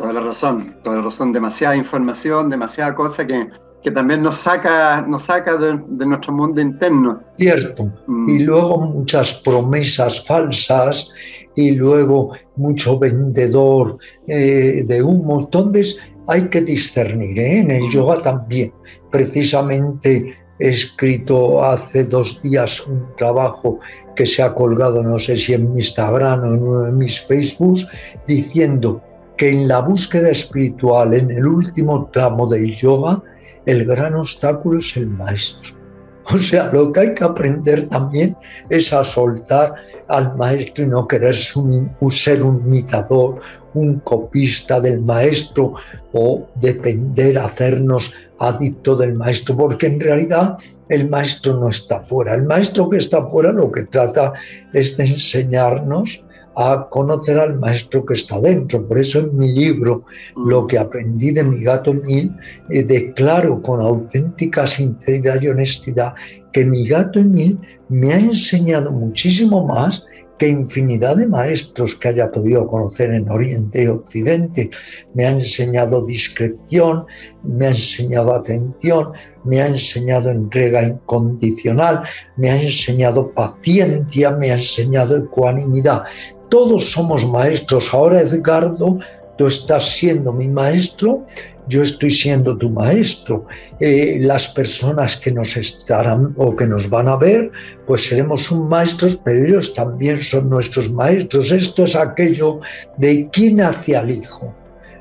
[0.00, 3.50] Toda la razón, toda la razón, demasiada información, demasiada cosa que,
[3.82, 7.20] que también nos saca, nos saca de, nuestro mundo interno.
[7.36, 7.92] Cierto.
[8.06, 8.30] Mm.
[8.30, 11.12] Y luego muchas promesas falsas
[11.54, 15.40] y luego mucho vendedor eh, de humo.
[15.40, 17.58] Entonces hay que discernir, ¿eh?
[17.58, 18.72] en el yoga también.
[19.10, 23.80] Precisamente he escrito hace dos días un trabajo
[24.16, 27.20] que se ha colgado, no sé si en mi Instagram o en uno de mis
[27.20, 27.86] Facebooks,
[28.26, 29.02] diciendo
[29.40, 33.22] que en la búsqueda espiritual, en el último tramo del yoga,
[33.64, 35.74] el gran obstáculo es el maestro.
[36.34, 38.36] O sea, lo que hay que aprender también
[38.68, 39.72] es a soltar
[40.08, 43.40] al maestro y no querer ser un imitador,
[43.72, 45.74] un copista del maestro
[46.12, 50.58] o depender, hacernos adicto del maestro, porque en realidad
[50.90, 52.34] el maestro no está fuera.
[52.34, 54.34] El maestro que está fuera lo que trata
[54.74, 56.22] es de enseñarnos
[56.56, 58.86] a conocer al maestro que está dentro.
[58.86, 60.04] Por eso en mi libro,
[60.36, 62.32] Lo que aprendí de mi gato Emil,
[62.70, 66.14] eh, declaro con auténtica sinceridad y honestidad
[66.52, 67.58] que mi gato Emil
[67.88, 70.04] me ha enseñado muchísimo más
[70.40, 74.70] que infinidad de maestros que haya podido conocer en Oriente y Occidente.
[75.12, 77.04] Me ha enseñado discreción,
[77.42, 79.12] me ha enseñado atención,
[79.44, 82.04] me ha enseñado entrega incondicional,
[82.38, 86.04] me ha enseñado paciencia, me ha enseñado ecuanimidad.
[86.50, 87.94] Todos somos maestros.
[87.94, 88.98] Ahora, Edgardo,
[89.38, 91.24] tú estás siendo mi maestro,
[91.68, 93.46] yo estoy siendo tu maestro.
[93.78, 97.52] Eh, las personas que nos estarán o que nos van a ver,
[97.86, 101.52] pues seremos un maestros, pero ellos también son nuestros maestros.
[101.52, 102.58] Esto es aquello
[102.98, 104.52] de quién hacia el hijo.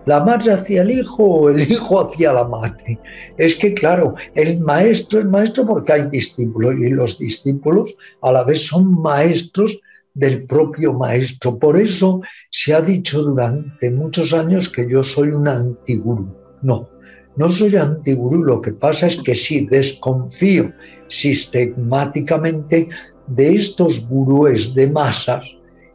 [0.05, 2.99] ¿La madre hacia el hijo o el hijo hacia la madre?
[3.38, 8.43] Es que, claro, el maestro es maestro porque hay discípulos y los discípulos a la
[8.43, 9.79] vez son maestros
[10.19, 11.58] del propio maestro.
[11.58, 16.27] Por eso se ha dicho durante muchos años que yo soy un antigurú.
[16.62, 16.89] No,
[17.38, 18.43] no soy antigurú.
[18.43, 20.71] Lo que pasa es que sí desconfío
[21.08, 22.89] sistemáticamente
[23.27, 25.45] de estos gurúes de masas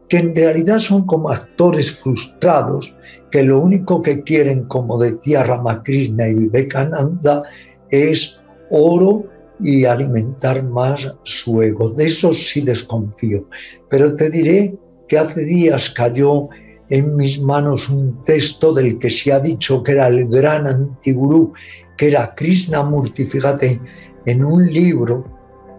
[0.09, 2.97] que en realidad son como actores frustrados
[3.31, 7.43] que lo único que quieren, como decía Ramakrishna y Vivekananda,
[7.91, 9.25] es oro
[9.61, 11.89] y alimentar más su ego.
[11.91, 13.47] De eso sí desconfío.
[13.89, 14.75] Pero te diré
[15.09, 16.49] que hace días cayó
[16.91, 21.53] en mis manos un texto del que se ha dicho que era el gran antigurú,
[21.97, 23.81] que era Krishnamurti, fíjate,
[24.27, 25.25] en un libro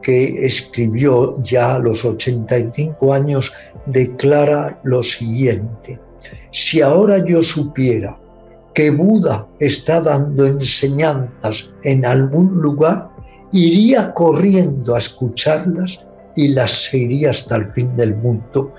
[0.01, 3.51] que escribió ya a los 85 años,
[3.87, 5.99] declara lo siguiente,
[6.51, 8.17] si ahora yo supiera
[8.75, 13.09] que Buda está dando enseñanzas en algún lugar,
[13.55, 18.73] iría corriendo a escucharlas y las seguiría hasta el fin del mundo.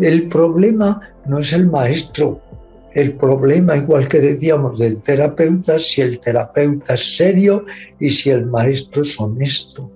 [0.00, 2.40] El problema no es el maestro,
[2.94, 7.66] el problema, igual que decíamos del terapeuta, si el terapeuta es serio
[8.00, 9.90] y si el maestro es honesto.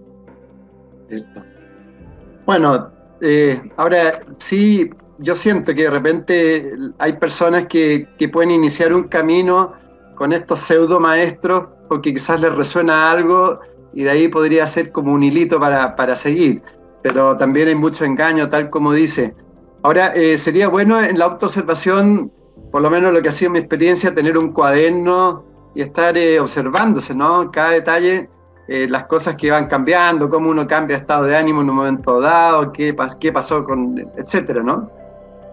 [2.45, 2.91] Bueno,
[3.23, 9.05] eh, ahora sí, yo siento que de repente hay personas que, que pueden iniciar un
[9.05, 9.73] camino
[10.15, 13.61] con estos pseudo maestros porque quizás les resuena algo
[13.97, 16.63] y de ahí podría ser como un hilito para, para seguir.
[17.03, 19.35] Pero también hay mucho engaño, tal como dice.
[19.83, 22.31] Ahora, eh, sería bueno en la autoobservación,
[22.71, 26.39] por lo menos lo que ha sido mi experiencia, tener un cuaderno y estar eh,
[26.39, 27.51] observándose, ¿no?
[27.51, 28.29] Cada detalle,
[28.69, 32.21] eh, las cosas que van cambiando, cómo uno cambia estado de ánimo en un momento
[32.21, 34.91] dado, qué, qué pasó con, etcétera, ¿no?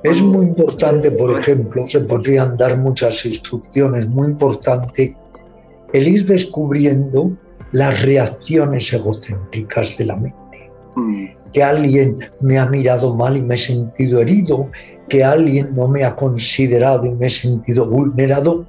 [0.04, 5.16] Es muy importante, por ejemplo, se podrían dar muchas instrucciones, muy importante
[5.94, 7.32] el ir descubriendo
[7.74, 10.72] las reacciones egocéntricas de la mente.
[10.96, 11.26] Mm.
[11.52, 14.72] Que alguien me ha mirado mal y me he sentido herido,
[15.10, 18.66] que alguien no me ha considerado y me he sentido vulnerado.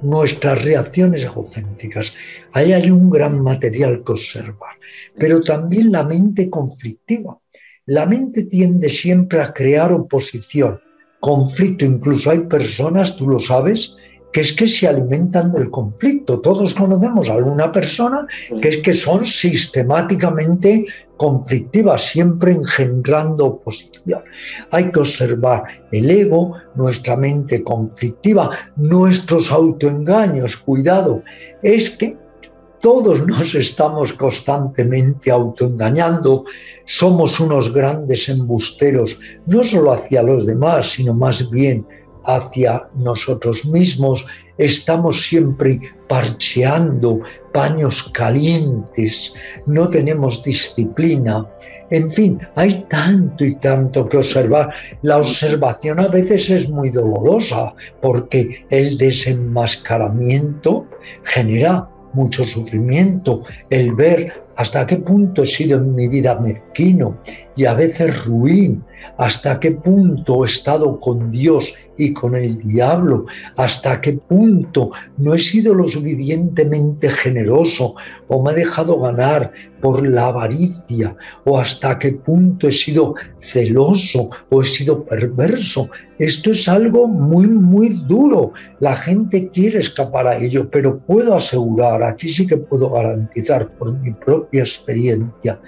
[0.00, 2.14] Nuestras reacciones egocéntricas.
[2.52, 4.76] Ahí hay un gran material que observar.
[5.18, 7.38] Pero también la mente conflictiva.
[7.86, 10.78] La mente tiende siempre a crear oposición,
[11.20, 11.84] conflicto.
[11.84, 13.96] Incluso hay personas, tú lo sabes,
[14.32, 16.40] que es que se alimentan del conflicto.
[16.40, 18.26] Todos conocemos a alguna persona
[18.60, 20.86] que es que son sistemáticamente
[21.16, 24.22] conflictivas, siempre engendrando oposición.
[24.70, 30.56] Hay que observar el ego, nuestra mente conflictiva, nuestros autoengaños.
[30.56, 31.22] Cuidado,
[31.62, 32.16] es que
[32.80, 36.44] todos nos estamos constantemente autoengañando,
[36.86, 41.84] somos unos grandes embusteros, no solo hacia los demás, sino más bien
[42.24, 44.26] hacia nosotros mismos,
[44.58, 47.20] estamos siempre parcheando
[47.52, 49.34] paños calientes,
[49.66, 51.46] no tenemos disciplina.
[51.90, 54.74] En fin, hay tanto y tanto que observar.
[55.02, 60.86] La observación a veces es muy dolorosa porque el desenmascaramiento
[61.24, 67.16] genera mucho sufrimiento, el ver hasta qué punto he sido en mi vida mezquino
[67.54, 68.82] y a veces ruin,
[69.16, 73.26] hasta qué punto he estado con Dios y con el diablo,
[73.56, 77.96] hasta qué punto no he sido lo suficientemente generoso
[78.28, 84.28] o me he dejado ganar por la avaricia, o hasta qué punto he sido celoso
[84.50, 85.88] o he sido perverso.
[86.18, 88.52] Esto es algo muy, muy duro.
[88.80, 93.96] La gente quiere escapar a ello, pero puedo asegurar, aquí sí que puedo garantizar por
[93.98, 95.60] mi propia experiencia,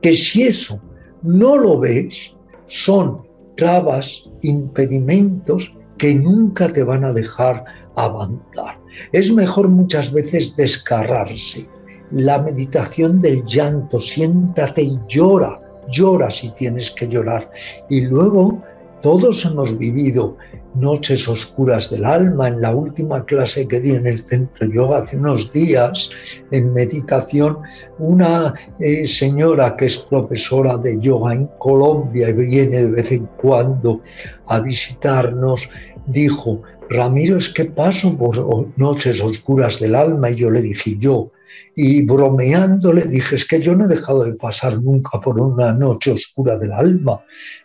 [0.00, 0.82] que si eso
[1.22, 2.32] no lo ves,
[2.68, 7.64] son trabas, impedimentos que nunca te van a dejar
[7.96, 8.78] avanzar.
[9.12, 11.66] Es mejor muchas veces descarrarse.
[12.10, 15.60] La meditación del llanto, siéntate y llora,
[15.90, 17.50] llora si tienes que llorar.
[17.90, 18.62] Y luego
[19.02, 20.36] todos hemos vivido
[20.74, 22.48] noches oscuras del alma.
[22.48, 26.10] En la última clase que di en el centro yoga hace unos días,
[26.50, 27.58] en meditación,
[27.98, 33.26] una eh, señora que es profesora de yoga en Colombia y viene de vez en
[33.36, 34.00] cuando
[34.46, 35.68] a visitarnos,
[36.06, 41.30] dijo, Ramiro, es que paso por noches oscuras del alma y yo le dije, yo,
[41.74, 45.72] y bromeando le dije, es que yo no he dejado de pasar nunca por una
[45.72, 47.20] noche oscura del alma.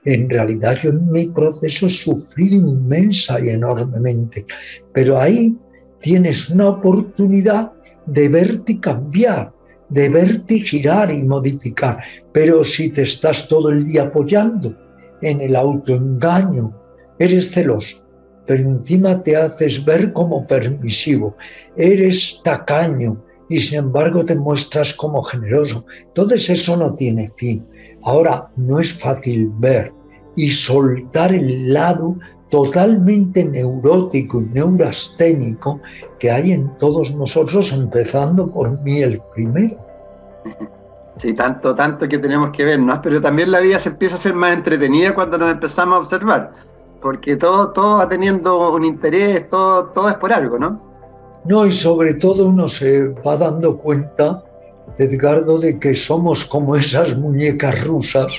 [0.05, 4.45] En realidad yo en mi proceso he sufrido inmensa y enormemente,
[4.93, 5.55] pero ahí
[6.01, 7.71] tienes una oportunidad
[8.05, 9.51] de verte cambiar,
[9.89, 12.03] de verte girar y modificar.
[12.31, 14.77] Pero si te estás todo el día apoyando
[15.21, 16.73] en el autoengaño,
[17.19, 18.05] eres celoso,
[18.45, 21.35] pero encima te haces ver como permisivo,
[21.77, 23.23] eres tacaño
[23.53, 25.85] y sin embargo te muestras como generoso.
[26.07, 27.63] Entonces eso no tiene fin.
[28.01, 29.93] Ahora, no es fácil ver
[30.35, 32.15] y soltar el lado
[32.49, 35.79] totalmente neurótico y neurasténico
[36.17, 39.77] que hay en todos nosotros, empezando por mí el primero.
[41.17, 42.99] Sí, tanto, tanto que tenemos que ver, ¿no?
[43.03, 46.53] Pero también la vida se empieza a ser más entretenida cuando nos empezamos a observar
[47.03, 50.92] porque todo, todo va teniendo un interés, todo, todo es por algo, ¿no?
[51.45, 54.43] No, y sobre todo uno se va dando cuenta,
[54.97, 58.33] Edgardo, de que somos como esas muñecas rusas,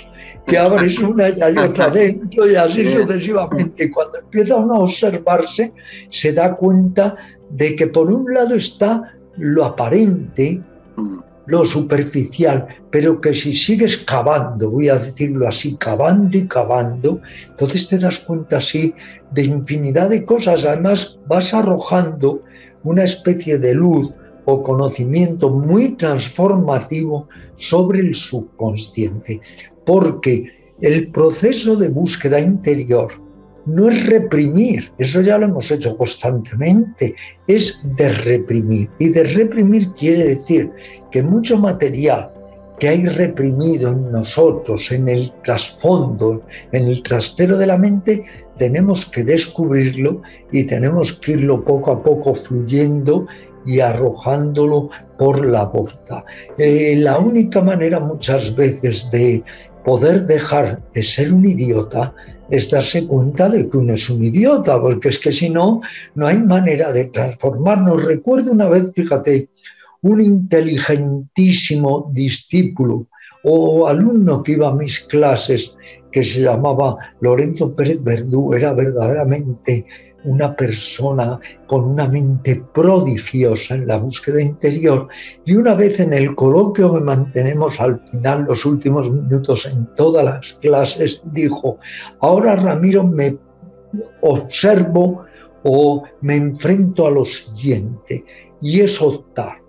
[0.46, 3.90] que abres una y hay otra dentro y así sucesivamente.
[3.90, 5.72] Cuando empieza uno a observarse,
[6.10, 7.16] se da cuenta
[7.50, 10.60] de que por un lado está lo aparente,
[10.96, 17.20] mm lo superficial, pero que si sigues cavando, voy a decirlo así, cavando y cavando,
[17.50, 18.94] entonces te das cuenta así
[19.32, 20.64] de infinidad de cosas.
[20.64, 22.42] Además vas arrojando
[22.84, 24.14] una especie de luz
[24.44, 29.40] o conocimiento muy transformativo sobre el subconsciente,
[29.86, 33.12] porque el proceso de búsqueda interior
[33.66, 37.14] no es reprimir, eso ya lo hemos hecho constantemente,
[37.46, 38.90] es de reprimir.
[38.98, 40.70] Y de reprimir quiere decir
[41.10, 42.33] que mucho material
[42.78, 48.24] que hay reprimido en nosotros, en el trasfondo, en el trastero de la mente,
[48.56, 53.26] tenemos que descubrirlo y tenemos que irlo poco a poco fluyendo
[53.66, 56.24] y arrojándolo por la puerta.
[56.58, 59.42] Eh, la única manera muchas veces de
[59.84, 62.14] poder dejar de ser un idiota
[62.50, 65.80] es darse cuenta de que uno es un idiota, porque es que si no,
[66.14, 68.04] no hay manera de transformarnos.
[68.04, 69.48] Recuerdo una vez, fíjate,
[70.04, 73.06] un inteligentísimo discípulo
[73.42, 75.74] o alumno que iba a mis clases,
[76.12, 79.86] que se llamaba Lorenzo Pérez Verdú, era verdaderamente
[80.24, 85.08] una persona con una mente prodigiosa en la búsqueda interior.
[85.46, 90.24] Y una vez en el coloquio que mantenemos al final, los últimos minutos en todas
[90.24, 91.78] las clases, dijo,
[92.20, 93.36] ahora Ramiro me
[94.20, 95.24] observo
[95.62, 98.22] o me enfrento a lo siguiente
[98.60, 99.63] y es optar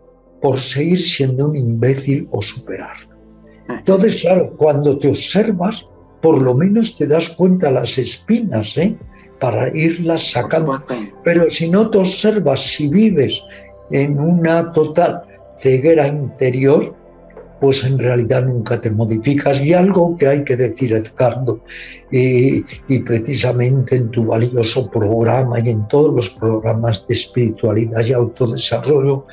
[0.46, 3.16] por seguir siendo un imbécil o superarlo.
[3.68, 5.88] Entonces, claro, cuando te observas,
[6.22, 8.96] por lo menos te das cuenta las espinas, ¿eh?
[9.40, 10.84] para irlas sacando.
[11.24, 13.42] Pero si no te observas, si vives
[13.90, 15.24] en una total
[15.58, 16.94] ceguera interior,
[17.66, 19.60] pues en realidad nunca te modificas.
[19.60, 21.60] Y algo que hay que decir, Edgardo,
[22.12, 22.62] y,
[23.00, 29.26] precisamente en tu valioso programa y en todos los programas de espiritualidad y autodesarrollo,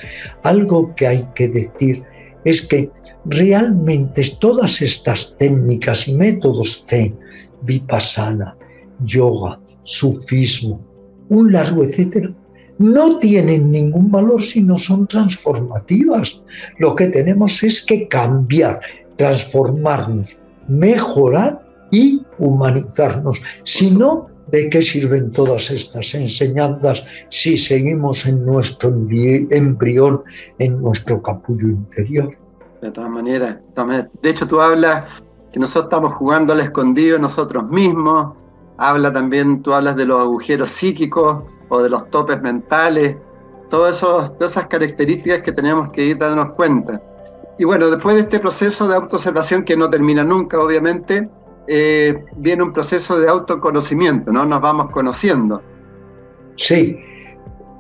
[0.45, 2.03] algo que hay que decir
[2.47, 2.91] es que
[3.27, 7.15] realmente todas estas técnicas y métodos de
[7.61, 8.57] vipassana,
[9.05, 10.81] yoga, sufismo,
[11.29, 12.33] un largo etcétera,
[12.83, 16.41] no tienen ningún valor si no son transformativas.
[16.79, 18.81] Lo que tenemos es que cambiar,
[19.17, 20.37] transformarnos,
[20.69, 21.63] mejorar
[21.93, 23.41] y humanizarnos.
[23.63, 30.23] Si no, ¿de qué sirven todas estas enseñanzas si seguimos en nuestro embrión,
[30.59, 32.37] en nuestro capullo interior?
[32.81, 33.59] De todas maneras,
[34.23, 35.05] de hecho tú hablas
[35.53, 38.35] que nosotros estamos jugando al escondido nosotros mismos.
[38.79, 43.17] Habla también, tú hablas de los agujeros psíquicos o de los topes mentales,
[43.71, 47.01] todas, todas esas características que tenemos que ir dándonos cuenta.
[47.59, 51.31] Y bueno, después de este proceso de autoobservación que no termina nunca, obviamente,
[51.67, 54.45] eh, viene un proceso de autoconocimiento, ¿no?
[54.45, 55.63] Nos vamos conociendo.
[56.57, 56.99] Sí,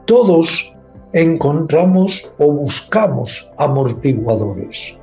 [0.06, 0.74] todos
[1.12, 4.96] encontramos o buscamos amortiguadores,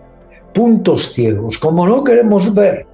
[0.55, 1.59] puntos ciegos.
[1.59, 2.87] Como no queremos ver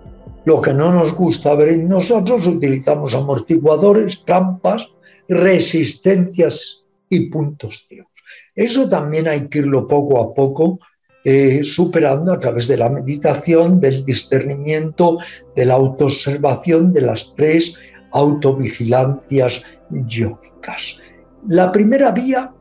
[0.43, 4.89] lo que no nos gusta ver en nosotros, utilizamos amortiguadores, trampas,
[5.27, 8.11] resistencias y puntos ciegos.
[8.55, 10.79] Eso también hay que irlo poco a poco
[11.23, 15.17] eh, superando a través de la meditación, del discernimiento,
[15.55, 17.75] de la autoobservación, de las tres
[18.11, 20.99] autovigilancias yógicas.
[21.47, 22.51] La primera vía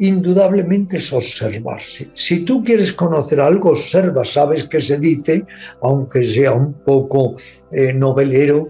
[0.00, 2.10] indudablemente es observarse.
[2.14, 5.44] Si tú quieres conocer algo, observa, sabes que se dice,
[5.82, 7.36] aunque sea un poco
[7.72, 8.68] eh, novelero,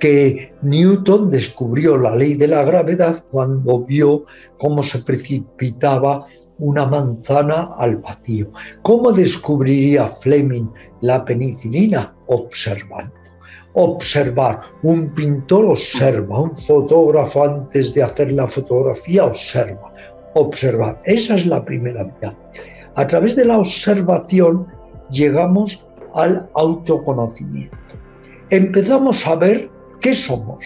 [0.00, 4.24] que Newton descubrió la ley de la gravedad cuando vio
[4.58, 6.26] cómo se precipitaba
[6.58, 8.50] una manzana al vacío.
[8.82, 10.68] ¿Cómo descubriría Fleming
[11.02, 12.14] la penicilina?
[12.26, 13.12] Observando.
[13.74, 14.60] Observar.
[14.82, 19.92] Un pintor observa, un fotógrafo antes de hacer la fotografía observa.
[20.34, 21.00] Observar.
[21.04, 22.36] Esa es la primera vía.
[22.96, 24.66] A través de la observación
[25.10, 27.76] llegamos al autoconocimiento.
[28.50, 29.70] Empezamos a ver
[30.00, 30.64] qué somos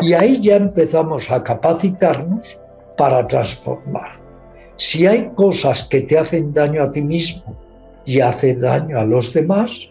[0.00, 2.58] y ahí ya empezamos a capacitarnos
[2.96, 4.18] para transformar.
[4.76, 7.56] Si hay cosas que te hacen daño a ti mismo
[8.04, 9.88] y hace daño a los demás,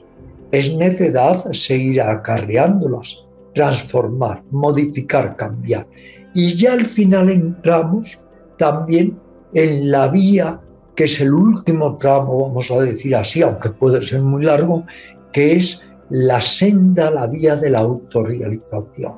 [0.52, 3.18] es necesidad seguir acarreándolas,
[3.56, 5.88] transformar, modificar, cambiar.
[6.34, 8.20] Y ya al final entramos
[8.58, 9.18] también
[9.54, 10.60] en la vía,
[10.96, 14.84] que es el último tramo, vamos a decir así, aunque puede ser muy largo,
[15.32, 15.84] que es
[16.14, 19.14] la senda, la vía de la autorrealización.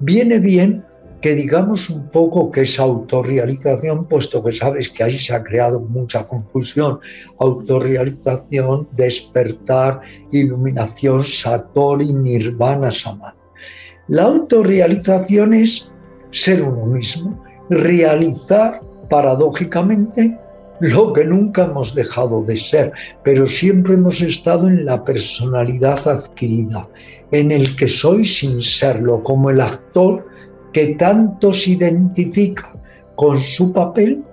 [0.00, 0.84] Viene bien
[1.20, 5.78] que digamos un poco que es autorrealización, puesto que sabes que ahí se ha creado
[5.78, 6.98] mucha confusión.
[7.38, 10.00] Autorrealización, despertar,
[10.32, 13.38] iluminación, satori, nirvana, samadhi.
[14.08, 15.92] La autorrealización es
[16.32, 17.40] ser uno mismo,
[17.70, 20.36] realizar paradójicamente
[20.82, 26.88] lo que nunca hemos dejado de ser, pero siempre hemos estado en la personalidad adquirida,
[27.30, 30.26] en el que soy sin serlo, como el actor
[30.72, 32.74] que tanto se identifica
[33.14, 34.24] con su papel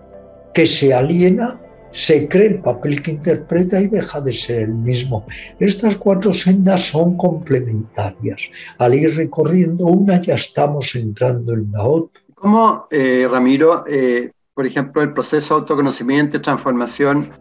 [0.55, 5.27] que se aliena, se cree el papel que interpreta y deja de ser el mismo.
[5.59, 8.49] Estas cuatro sendas son complementarias.
[8.79, 12.21] Al ir recorriendo una ya estamos entrando en la otra.
[12.33, 17.31] ¿Cómo, eh, Ramiro, eh, por ejemplo, el proceso de autoconocimiento y transformación,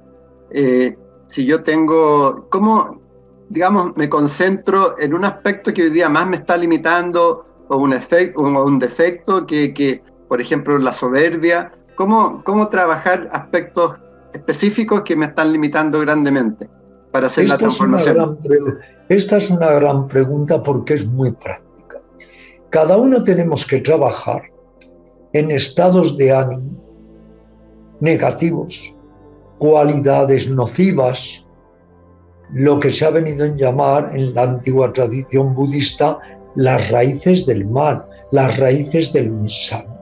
[0.53, 0.97] eh,
[1.27, 3.01] si yo tengo, ¿cómo,
[3.49, 7.93] digamos, me concentro en un aspecto que hoy día más me está limitando o un,
[7.93, 11.73] efecto, o un defecto que, que, por ejemplo, la soberbia?
[11.97, 13.97] ¿Cómo, ¿Cómo trabajar aspectos
[14.33, 16.71] específicos que me están limitando grandemente
[17.11, 18.39] para hacer la transformación?
[19.09, 22.01] esta es una gran pregunta porque es muy práctica.
[22.71, 24.43] Cada uno tenemos que trabajar
[25.33, 26.88] en estados de ánimo
[28.01, 28.95] negativos,
[29.59, 31.45] cualidades nocivas,
[32.53, 36.19] lo que se ha venido a llamar en la antigua tradición budista
[36.55, 39.97] las raíces del mal, las raíces del insano.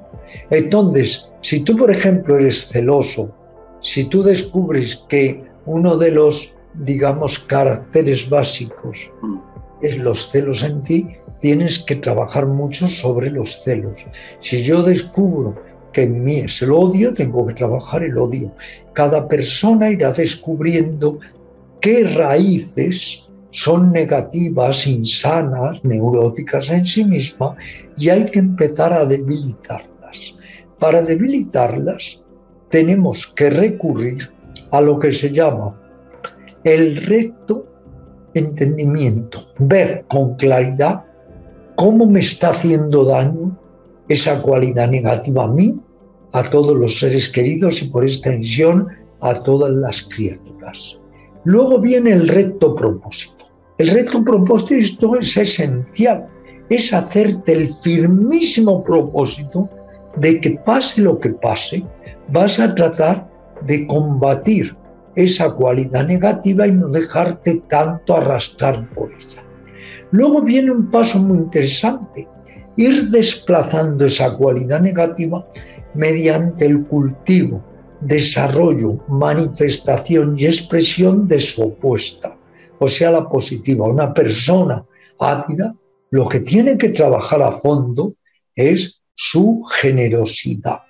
[0.51, 3.34] Entonces, si tú, por ejemplo, eres celoso,
[3.80, 9.11] si tú descubres que uno de los, digamos, caracteres básicos
[9.82, 11.09] es los celos en ti,
[11.40, 14.07] tienes que trabajar mucho sobre los celos.
[14.40, 15.55] Si yo descubro
[15.97, 18.53] que en mí es el odio, tengo que trabajar el odio.
[18.92, 21.18] Cada persona irá descubriendo
[21.80, 27.57] qué raíces son negativas, insanas, neuróticas en sí misma
[27.97, 30.36] y hay que empezar a debilitarlas.
[30.78, 32.20] Para debilitarlas
[32.68, 34.30] tenemos que recurrir
[34.72, 35.80] a lo que se llama
[36.64, 37.64] el recto
[38.34, 41.07] entendimiento, ver con claridad
[41.74, 43.59] cómo me está haciendo daño
[44.09, 45.80] esa cualidad negativa a mí,
[46.37, 48.89] a todos los seres queridos y por extensión
[49.22, 51.01] a todas las criaturas.
[51.45, 53.47] Luego viene el recto propósito.
[53.78, 56.26] El reto propósito es esencial,
[56.68, 59.66] es hacerte el firmísimo propósito
[60.16, 61.82] de que pase lo que pase,
[62.28, 63.26] vas a tratar
[63.62, 64.76] de combatir
[65.14, 69.43] esa cualidad negativa y no dejarte tanto arrastrar por ella.
[70.11, 72.28] Luego viene un paso muy interesante,
[72.76, 75.47] ir desplazando esa cualidad negativa
[75.97, 77.62] mediante el cultivo,
[78.01, 82.36] desarrollo, manifestación y expresión de su opuesta
[82.78, 83.86] o sea la positiva.
[83.86, 84.84] Una persona
[85.18, 85.74] ávida
[86.11, 88.14] lo que tiene que trabajar a fondo
[88.55, 90.80] es su generosidad.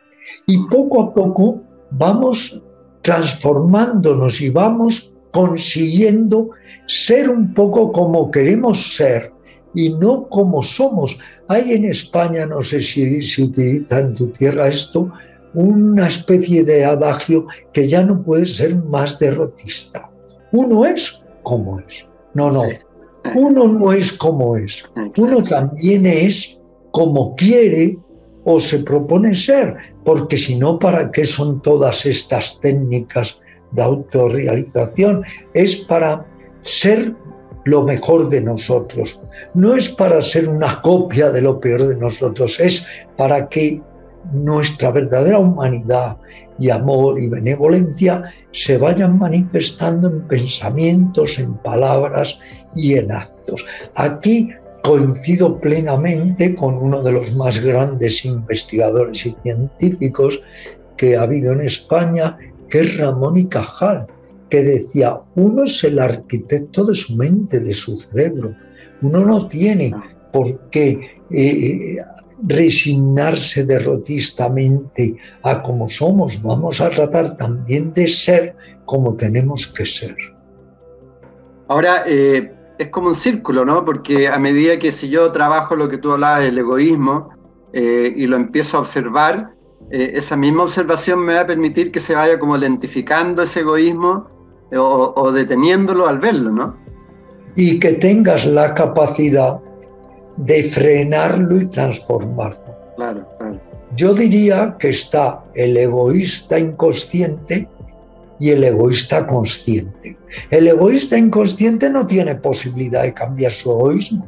[0.46, 2.62] Y poco a poco vamos
[3.02, 6.50] transformándonos y vamos consiguiendo
[6.86, 9.32] ser un poco como queremos ser
[9.74, 11.18] y no como somos.
[11.48, 15.10] Hay en España, no sé si se utiliza en tu tierra esto,
[15.54, 20.10] una especie de adagio que ya no puede ser más derrotista.
[20.52, 22.06] Uno es como es.
[22.34, 22.64] No, no.
[23.34, 24.84] Uno no es como es.
[25.16, 26.58] Uno también es
[26.90, 27.98] como quiere
[28.44, 33.40] o se propone ser, porque si no, ¿para qué son todas estas técnicas
[33.72, 35.24] de autorrealización?
[35.54, 36.24] Es para
[36.62, 37.14] ser
[37.66, 39.20] lo mejor de nosotros.
[39.54, 42.86] No es para ser una copia de lo peor de nosotros, es
[43.16, 43.80] para que
[44.32, 46.16] nuestra verdadera humanidad
[46.58, 52.38] y amor y benevolencia se vayan manifestando en pensamientos, en palabras
[52.76, 53.66] y en actos.
[53.96, 54.48] Aquí
[54.84, 60.40] coincido plenamente con uno de los más grandes investigadores y científicos
[60.96, 62.38] que ha habido en España,
[62.70, 64.06] que es Ramón y Cajal,
[64.48, 68.54] que decía, uno es el arquitecto de su mente, de su cerebro.
[69.02, 69.94] Uno no tiene
[70.32, 71.96] por qué eh,
[72.46, 76.40] resignarse derrotistamente a como somos.
[76.42, 80.14] Vamos a tratar también de ser como tenemos que ser.
[81.68, 83.84] Ahora, eh, es como un círculo, ¿no?
[83.84, 87.30] Porque a medida que si yo trabajo lo que tú hablabas del egoísmo
[87.72, 89.52] eh, y lo empiezo a observar,
[89.88, 94.35] esa misma observación me va a permitir que se vaya como lentificando ese egoísmo
[94.74, 96.76] o, deteniéndolo al verlo, ¿no?
[97.54, 99.58] Y que tengas la capacidad
[100.36, 102.76] de frenarlo y transformarlo.
[102.96, 103.60] Claro, claro.
[103.94, 107.68] Yo diría que está el egoísta inconsciente
[108.38, 110.18] y el egoísta consciente.
[110.50, 114.26] El egoísta inconsciente no tiene posibilidad de cambiar su egoísmo.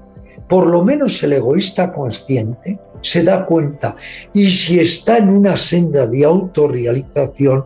[0.48, 3.94] Por lo menos el egoísta consciente se da cuenta
[4.32, 7.64] y si está en una senda de autorrealización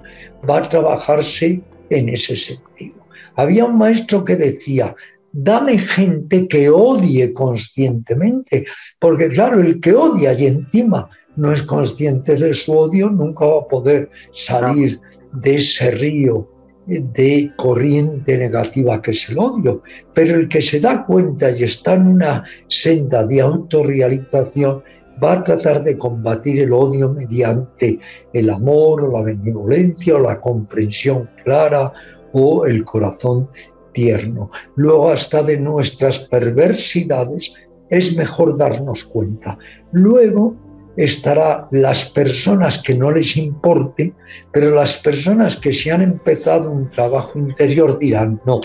[0.49, 1.63] va a trabajarse
[1.99, 3.07] en ese sentido.
[3.37, 4.95] Había un maestro que decía,
[5.33, 8.67] dame gente que odie conscientemente,
[8.99, 13.61] porque claro, el que odia y encima no es consciente de su odio, nunca va
[13.61, 15.01] a poder salir
[15.33, 16.49] de ese río
[16.87, 19.83] de corriente negativa que es el odio.
[20.15, 24.83] Pero el que se da cuenta y está en una senda de autorrealización,
[25.23, 27.99] va a tratar de combatir el odio mediante
[28.33, 31.93] el amor o la benevolencia o la comprensión clara
[32.33, 33.49] o el corazón
[33.93, 34.51] tierno.
[34.77, 37.55] Luego hasta de nuestras perversidades
[37.91, 39.59] es mejor darnos cuenta.
[39.93, 40.57] Luego
[40.97, 44.13] estará las personas que no les importe,
[44.53, 48.61] pero las personas que se han empezado un trabajo interior dirán, no,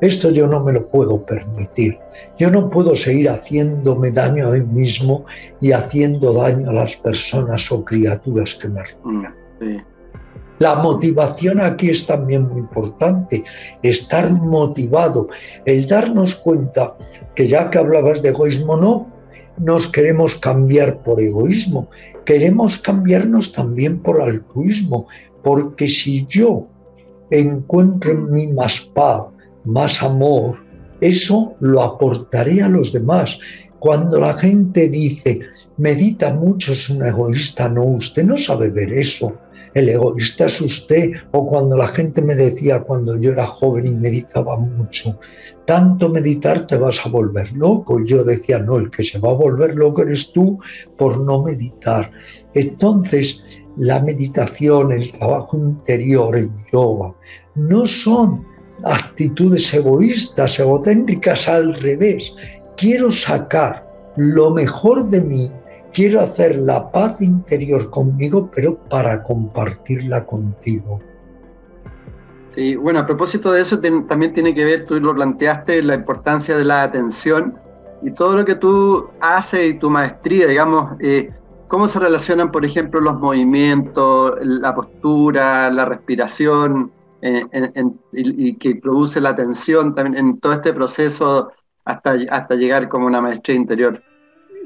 [0.00, 1.98] esto yo no me lo puedo permitir.
[2.36, 5.24] Yo no puedo seguir haciéndome daño a mí mismo
[5.60, 9.34] y haciendo daño a las personas o criaturas que me rodean.
[10.58, 13.44] La motivación aquí es también muy importante,
[13.82, 15.28] estar motivado,
[15.64, 16.96] el darnos cuenta
[17.36, 19.17] que ya que hablabas de egoísmo, no
[19.60, 21.88] nos queremos cambiar por egoísmo,
[22.24, 25.06] queremos cambiarnos también por altruismo,
[25.42, 26.66] porque si yo
[27.30, 29.22] encuentro en mí más paz,
[29.64, 30.56] más amor,
[31.00, 33.38] eso lo aportaré a los demás.
[33.78, 35.40] Cuando la gente dice,
[35.76, 39.38] medita mucho, es un egoísta, no, usted no sabe ver eso
[39.74, 43.90] el egoísta es usted, o cuando la gente me decía cuando yo era joven y
[43.90, 45.18] meditaba mucho,
[45.66, 48.02] tanto meditar te vas a volver loco.
[48.04, 50.58] Yo decía, no, el que se va a volver loco eres tú
[50.96, 52.10] por no meditar.
[52.54, 53.44] Entonces,
[53.76, 57.14] la meditación, el trabajo interior, el yoga,
[57.54, 58.44] no son
[58.84, 62.34] actitudes egoístas, egocéntricas, al revés.
[62.76, 65.52] Quiero sacar lo mejor de mí
[65.98, 71.00] quiero hacer la paz interior conmigo, pero para compartirla contigo.
[72.52, 76.56] Sí, bueno, a propósito de eso también tiene que ver, tú lo planteaste, la importancia
[76.56, 77.58] de la atención
[78.00, 81.32] y todo lo que tú haces y tu maestría, digamos, eh,
[81.66, 86.92] cómo se relacionan, por ejemplo, los movimientos, la postura, la respiración,
[87.22, 87.42] eh,
[88.12, 91.50] y, que produce la atención también en todo este proceso
[91.84, 94.00] hasta, hasta llegar como una maestría interior.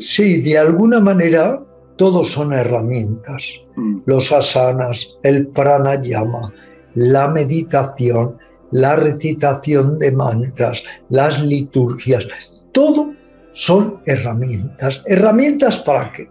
[0.01, 1.63] Sí, de alguna manera
[1.97, 3.61] todos son herramientas.
[3.77, 3.99] Mm.
[4.07, 6.53] Los asanas, el pranayama,
[6.95, 8.37] la meditación,
[8.71, 12.27] la recitación de mantras, las liturgias,
[12.73, 13.13] todo
[13.53, 15.03] son herramientas.
[15.07, 16.29] ¿Herramientas para qué?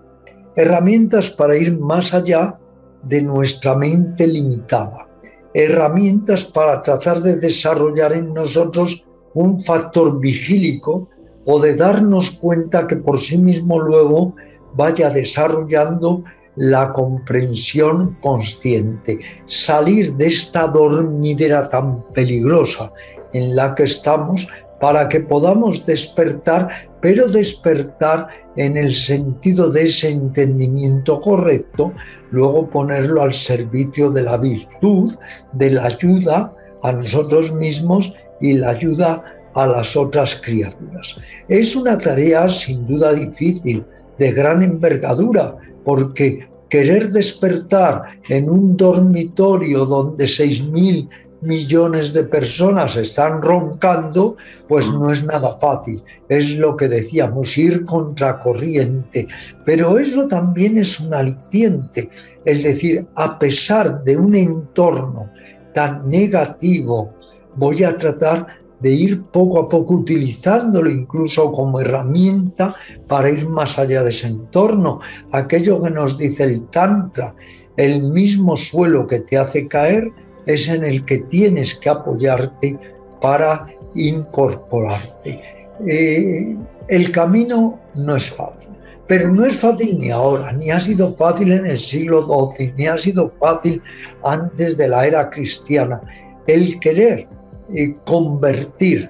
[0.56, 2.58] Herramientas para ir más allá
[3.04, 5.08] de nuestra mente limitada.
[5.54, 11.10] Herramientas para tratar de desarrollar en nosotros un factor vigílico
[11.46, 14.36] o de darnos cuenta que por sí mismo luego
[14.76, 16.24] vaya desarrollando
[16.56, 22.92] la comprensión consciente, salir de esta dormidera tan peligrosa
[23.34, 24.48] en la que estamos
[24.82, 26.68] para que podamos despertar,
[27.02, 28.28] pero despertar
[28.58, 31.94] en el sentido de ese entendimiento correcto,
[32.32, 35.14] luego ponerlo al servicio de la virtud,
[35.54, 41.18] de la ayuda a nosotros mismos y la ayuda a las otras criaturas.
[41.48, 43.84] Es una tarea sin duda difícil,
[44.18, 51.10] de gran envergadura, porque querer despertar en un dormitorio donde 6.000
[51.42, 54.38] millones de personas están roncando,
[54.68, 56.02] pues no es nada fácil.
[56.30, 59.28] Es lo que decíamos, ir contracorriente.
[59.66, 62.10] Pero eso también es un aliciente.
[62.46, 65.30] Es decir, a pesar de un entorno
[65.74, 67.14] tan negativo,
[67.56, 68.48] voy a tratar
[68.82, 72.76] de ir poco a poco utilizándolo incluso como herramienta
[73.08, 75.00] para ir más allá de ese entorno.
[75.32, 77.36] Aquello que nos dice el Tantra,
[77.78, 80.12] el mismo suelo que te hace caer
[80.46, 82.78] es en el que tienes que apoyarte
[83.22, 83.66] para
[83.96, 85.40] incorporarte.
[85.88, 86.56] Eh,
[86.88, 88.70] el camino no es fácil,
[89.08, 92.28] pero no es fácil ni ahora, ni ha sido fácil en el siglo
[92.58, 93.82] XII, ni ha sido fácil
[94.24, 96.02] antes de la era cristiana.
[96.48, 97.28] El querer
[97.74, 99.10] eh, convertir,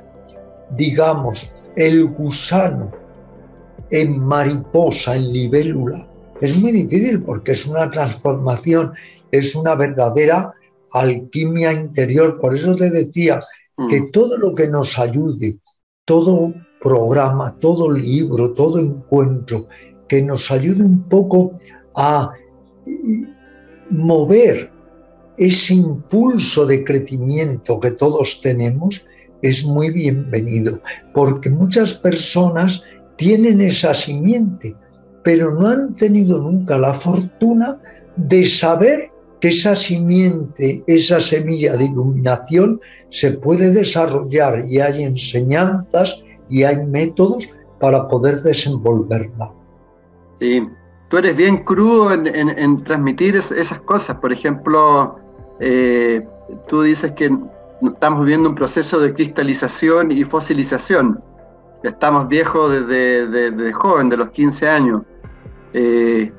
[0.77, 2.91] digamos, el gusano
[3.89, 6.07] en mariposa, en libélula,
[6.41, 8.93] es muy difícil porque es una transformación,
[9.31, 10.51] es una verdadera
[10.91, 12.39] alquimia interior.
[12.41, 13.39] Por eso te decía
[13.87, 14.11] que mm.
[14.11, 15.59] todo lo que nos ayude,
[16.05, 19.67] todo programa, todo libro, todo encuentro,
[20.09, 21.59] que nos ayude un poco
[21.95, 22.33] a
[23.91, 24.70] mover
[25.41, 29.03] ese impulso de crecimiento que todos tenemos,
[29.41, 30.79] es muy bienvenido,
[31.15, 32.83] porque muchas personas
[33.15, 34.75] tienen esa simiente,
[35.23, 37.79] pero no han tenido nunca la fortuna
[38.17, 42.79] de saber que esa simiente, esa semilla de iluminación
[43.09, 49.51] se puede desarrollar y hay enseñanzas y hay métodos para poder desenvolverla.
[50.39, 50.61] Sí,
[51.09, 54.17] tú eres bien crudo en, transmitir esas cosas.
[54.17, 55.20] Por ejemplo,
[55.63, 56.27] eh,
[56.67, 57.31] tú dices que
[57.83, 61.23] estamos viviendo un proceso de cristalización y fosilización.
[61.83, 65.03] Estamos viejos desde, joven, de los 15 años.
[65.73, 66.31] Eh,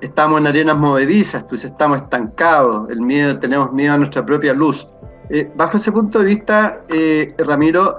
[0.00, 4.86] estamos en arenas movedizas, tú estamos estancados, el miedo, tenemos miedo a nuestra propia luz.
[5.30, 6.80] Eh, bajo ese punto de vista,
[7.38, 7.98] Ramiro,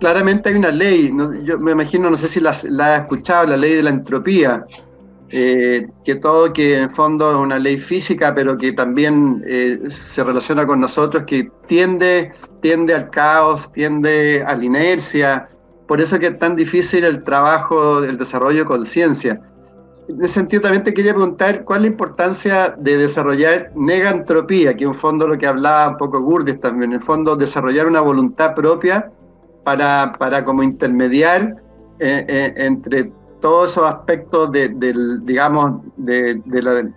[0.00, 1.14] claramente hay una ley,
[1.44, 4.66] yo me imagino, no sé si la, la has escuchado, la ley de la entropía,
[5.32, 9.42] que todo, que en fondo es una ley física, pero que también
[9.88, 15.48] se relaciona con nosotros, que tiende, tiende al caos, tiende a la inercia,
[15.88, 19.40] por eso que es tan difícil el trabajo, el desarrollo de conciencia
[20.08, 24.84] en ese sentido también te quería preguntar cuál es la importancia de desarrollar negantropía, que
[24.84, 28.54] en fondo lo que hablaba un poco Gurdis también, en el fondo desarrollar una voluntad
[28.54, 29.10] propia
[29.64, 31.56] para, para como intermediar
[32.00, 33.12] eh, eh, entre
[33.42, 36.88] todos esos aspectos de, del, digamos, de, la,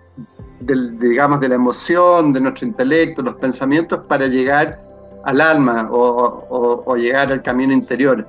[0.60, 4.80] digamos, de la emoción, de nuestro intelecto, los pensamientos, para llegar
[5.24, 8.26] al alma o, llegar al camino interior.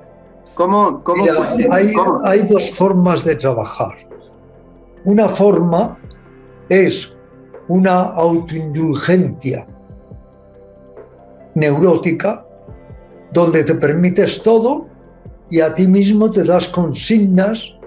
[0.54, 1.24] ¿Cómo, cómo,
[1.70, 1.92] hay,
[2.24, 3.96] hay dos formas de trabajar.
[5.04, 5.96] Una forma
[6.68, 7.16] es
[7.68, 9.64] una autoindulgencia
[11.54, 12.44] neurótica
[13.32, 14.86] donde te permites todo
[15.50, 17.77] y a ti mismo te das consignas,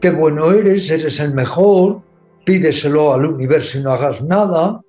[0.00, 2.00] que bueno eres, eres el mejor,
[2.44, 4.80] pídeselo al universo y no hagas nada,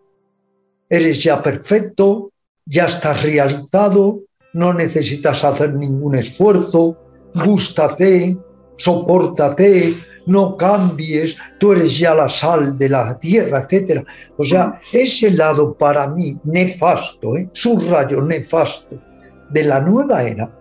[0.89, 2.31] eres ya perfecto,
[2.65, 4.21] ya estás realizado,
[4.53, 6.97] no necesitas hacer ningún esfuerzo,
[7.35, 8.37] gústate,
[8.77, 14.05] sopórtate, no cambies, tú eres ya la sal de la tierra, etc.
[14.37, 17.49] O sea, ese lado para mí nefasto, ¿eh?
[17.53, 19.01] subrayo nefasto,
[19.49, 20.55] de la nueva era,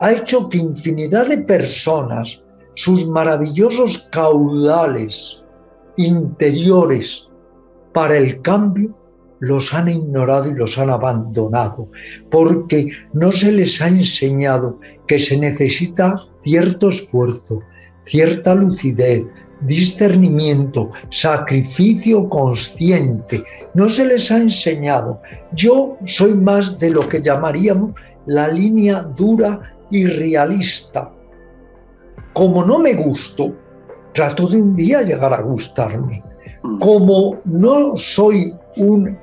[0.00, 2.42] ha hecho que infinidad de personas,
[2.78, 5.42] sus maravillosos caudales
[5.96, 7.28] interiores
[7.92, 8.96] para el cambio,
[9.40, 11.90] los han ignorado y los han abandonado,
[12.30, 17.60] porque no se les ha enseñado que se necesita cierto esfuerzo,
[18.06, 19.24] cierta lucidez,
[19.62, 23.42] discernimiento, sacrificio consciente.
[23.74, 25.20] No se les ha enseñado.
[25.52, 27.92] Yo soy más de lo que llamaríamos
[28.26, 29.60] la línea dura
[29.90, 31.12] y realista.
[32.38, 33.52] Como no me gusto,
[34.12, 36.22] trato de un día llegar a gustarme.
[36.62, 36.78] Mm.
[36.78, 39.18] Como no soy un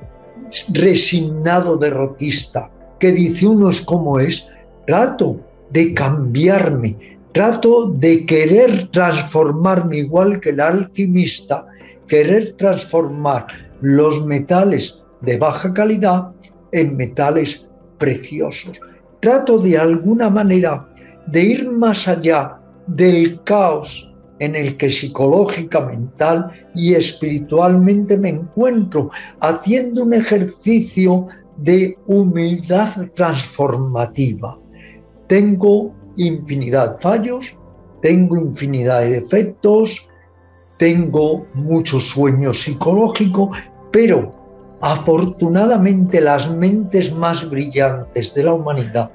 [0.74, 4.50] resignado derrotista que dice uno es como es,
[4.86, 5.40] trato
[5.70, 11.66] de cambiarme, trato de querer transformarme igual que el alquimista,
[12.10, 13.48] querer transformar
[13.80, 16.34] los metales de baja calidad
[16.74, 18.78] en metales preciosos.
[19.22, 20.86] Trato de alguna manera
[21.28, 29.10] de ir más allá del caos en el que psicológica, mental y espiritualmente me encuentro,
[29.40, 31.28] haciendo un ejercicio
[31.58, 34.60] de humildad transformativa.
[35.28, 37.58] Tengo infinidad de fallos,
[38.02, 40.08] tengo infinidad de defectos,
[40.78, 43.52] tengo mucho sueño psicológico,
[43.92, 44.36] pero
[44.82, 49.12] afortunadamente las mentes más brillantes de la humanidad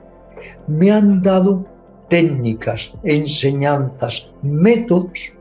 [0.66, 1.66] me han dado
[2.10, 5.32] técnicas, enseñanzas, métodos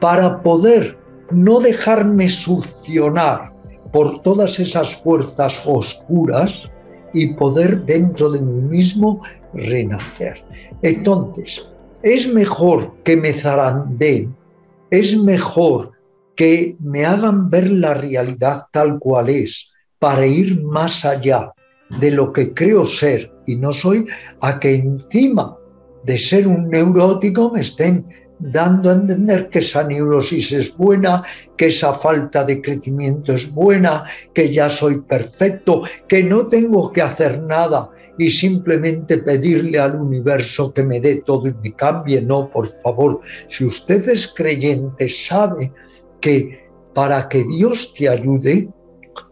[0.00, 0.98] para poder
[1.30, 3.52] no dejarme succionar
[3.92, 6.68] por todas esas fuerzas oscuras
[7.14, 9.22] y poder dentro de mí mismo
[9.54, 10.42] renacer.
[10.82, 11.68] Entonces,
[12.02, 14.34] es mejor que me zarandeen,
[14.90, 15.92] es mejor
[16.36, 21.52] que me hagan ver la realidad tal cual es para ir más allá
[22.00, 24.06] de lo que creo ser y no soy,
[24.40, 25.56] a que encima
[26.06, 28.06] de ser un neurótico me estén
[28.38, 31.22] dando a entender que esa neurosis es buena,
[31.56, 37.02] que esa falta de crecimiento es buena, que ya soy perfecto, que no tengo que
[37.02, 42.22] hacer nada y simplemente pedirle al universo que me dé todo y me cambie.
[42.22, 45.72] No, por favor, si usted es creyente, sabe
[46.20, 48.68] que para que Dios te ayude,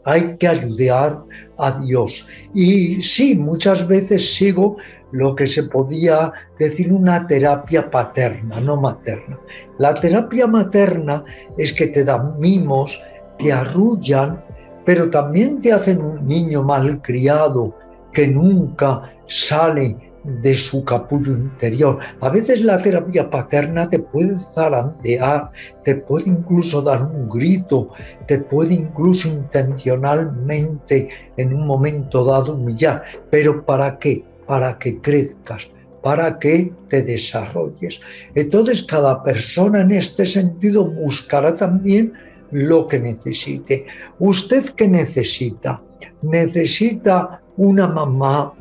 [0.04, 1.18] hay que ayudar
[1.58, 2.26] a Dios.
[2.54, 4.76] Y sí, muchas veces sigo
[5.14, 9.38] lo que se podía decir una terapia paterna, no materna.
[9.78, 11.24] La terapia materna
[11.56, 13.00] es que te dan mimos,
[13.38, 14.42] te arrullan,
[14.84, 17.76] pero también te hacen un niño malcriado
[18.12, 22.00] que nunca sale de su capullo interior.
[22.20, 25.52] A veces la terapia paterna te puede zarandear,
[25.84, 27.90] te puede incluso dar un grito,
[28.26, 33.04] te puede incluso intencionalmente en un momento dado humillar.
[33.30, 34.24] ¿Pero para qué?
[34.46, 35.68] Para que crezcas,
[36.02, 38.00] para que te desarrolles.
[38.34, 42.12] Entonces cada persona en este sentido buscará también
[42.50, 43.86] lo que necesite.
[44.18, 45.82] ¿Usted qué necesita?
[46.22, 48.52] Necesita una mamá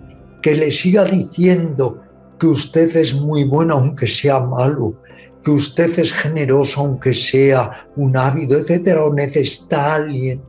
[0.42, 2.02] que le siga diciendo
[2.40, 4.94] que usted es muy bueno aunque sea malo,
[5.44, 10.42] que usted es generoso aunque sea un ávido, etcétera, o necesita alguien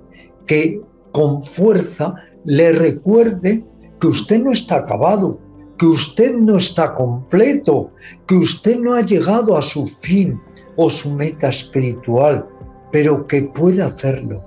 [0.47, 0.81] que
[1.13, 2.15] con fuerza
[2.45, 3.65] le recuerde
[4.05, 5.39] que usted no está acabado,
[5.79, 7.91] que usted no está completo,
[8.27, 10.39] que usted no ha llegado a su fin
[10.77, 12.47] o su meta espiritual,
[12.93, 14.45] pero que puede hacerlo.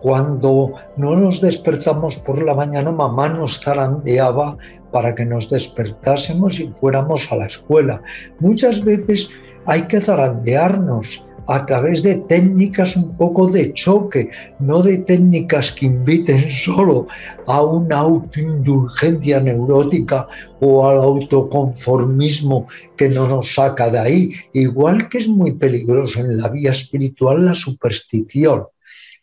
[0.00, 4.56] Cuando no nos despertamos por la mañana, mamá nos zarandeaba
[4.92, 8.00] para que nos despertásemos y fuéramos a la escuela.
[8.38, 9.28] Muchas veces
[9.66, 14.30] hay que zarandearnos, a través de técnicas un poco de choque,
[14.60, 17.08] no de técnicas que inviten solo
[17.46, 20.28] a una autoindulgencia neurótica
[20.60, 24.32] o al autoconformismo que no nos saca de ahí.
[24.52, 28.66] Igual que es muy peligroso en la vía espiritual la superstición.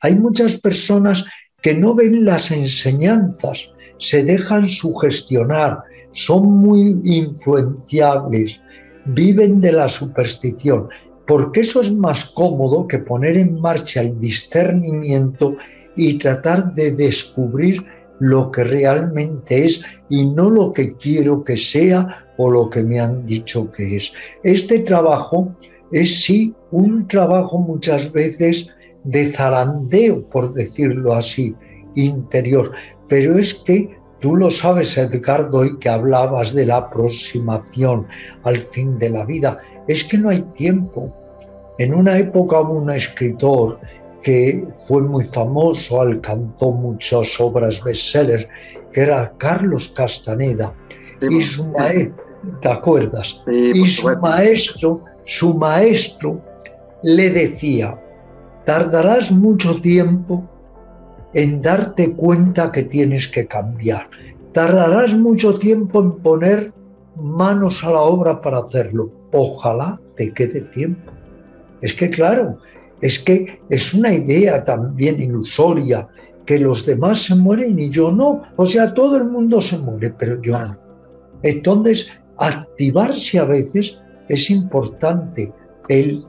[0.02, 1.26] Hay muchas personas
[1.62, 3.70] que no ven las enseñanzas,
[4.00, 5.80] se dejan sugestionar,
[6.12, 8.60] son muy influenciables,
[9.06, 10.90] viven de la superstición
[11.28, 15.56] porque eso es más cómodo que poner en marcha el discernimiento
[15.96, 17.86] y tratar de descubrir
[18.20, 23.00] lo que realmente es y no lo que quiero que sea o lo que me
[23.00, 24.14] han dicho que es.
[24.44, 25.56] Este trabajo
[25.92, 28.74] es sí un trabajo muchas veces
[29.04, 31.56] de zarandeo, por decirlo así,
[31.96, 32.72] interior,
[33.08, 38.08] pero es que tú lo sabes, Edgardo, y que hablabas de la aproximación
[38.44, 41.14] al fin de la vida es que no hay tiempo.
[41.78, 43.80] En una época hubo un escritor
[44.24, 48.48] que fue muy famoso, alcanzó muchas obras bestsellers,
[48.92, 50.74] que era Carlos Castaneda.
[51.22, 52.24] y su maestro,
[52.62, 53.42] ¿te acuerdas?
[53.48, 56.42] y su maestro, su maestro
[57.04, 58.00] le decía,
[58.66, 60.44] tardarás mucho tiempo
[61.34, 64.10] en darte cuenta que tienes que cambiar.
[64.54, 66.74] Tardarás mucho tiempo en poner
[67.16, 69.12] manos a la obra para hacerlo.
[69.32, 71.12] Ojalá te quede tiempo.
[71.82, 72.58] Es que claro,
[73.02, 76.08] es que es una idea también ilusoria
[76.46, 78.42] que los demás se mueren y yo no.
[78.56, 80.78] O sea, todo el mundo se muere, pero yo no.
[81.44, 84.00] Entonces, activarse a veces
[84.30, 85.54] es importante.
[85.90, 86.26] El,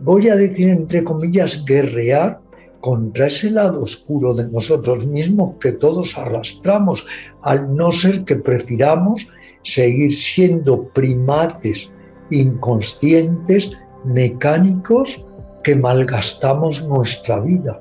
[0.00, 2.40] voy a decir entre comillas, guerrear
[2.80, 7.06] contra ese lado oscuro de nosotros mismos que todos arrastramos,
[7.42, 9.26] al no ser que prefiramos
[9.62, 11.90] seguir siendo primates
[12.30, 13.72] inconscientes,
[14.04, 15.24] mecánicos,
[15.62, 17.80] que malgastamos nuestra vida.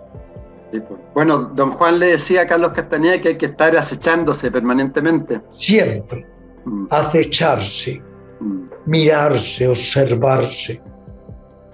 [1.14, 5.42] Bueno, don Juan le decía a Carlos Castañeda que hay que estar acechándose permanentemente.
[5.52, 6.26] Siempre.
[6.66, 6.86] Mm.
[6.92, 8.02] Acecharse,
[8.40, 8.64] mm.
[8.86, 10.82] mirarse, observarse.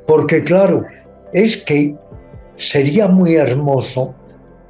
[0.08, 0.86] Porque claro,
[1.34, 1.96] es que
[2.58, 4.16] sería muy hermoso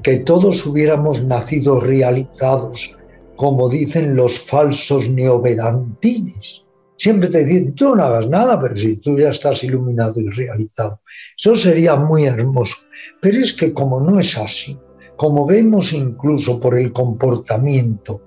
[0.02, 2.98] que todos hubiéramos nacido realizados,
[3.36, 6.64] como dicen los falsos neovedantines.
[6.98, 11.02] Siempre te dicen, tú no hagas nada, pero si tú ya estás iluminado y realizado.
[11.38, 12.78] Eso sería muy hermoso.
[13.22, 14.78] Pero es que como no es así,
[15.18, 18.22] como vemos incluso por el comportamiento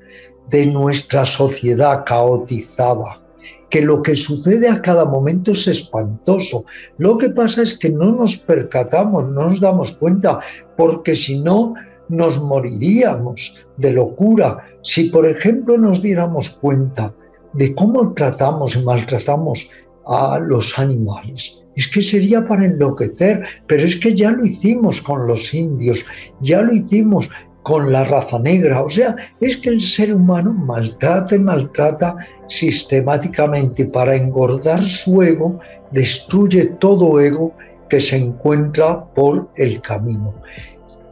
[0.50, 3.22] de nuestra sociedad caotizada,
[3.70, 6.64] que lo que sucede a cada momento es espantoso.
[6.96, 10.40] Lo que pasa es que no nos percatamos, no nos damos cuenta,
[10.76, 11.74] porque si no
[12.09, 14.59] nos moriríamos de locura.
[14.82, 17.14] Si, por ejemplo, nos diéramos cuenta
[17.52, 19.68] de cómo tratamos y maltratamos
[20.06, 21.62] a los animales.
[21.76, 26.04] Es que sería para enloquecer, pero es que ya lo hicimos con los indios,
[26.40, 27.30] ya lo hicimos
[27.62, 28.82] con la raza negra.
[28.82, 32.16] O sea, es que el ser humano maltrata y maltrata
[32.48, 35.61] sistemáticamente para engordar su ego,
[35.92, 37.52] destruye todo ego
[37.88, 40.34] que se encuentra por el camino.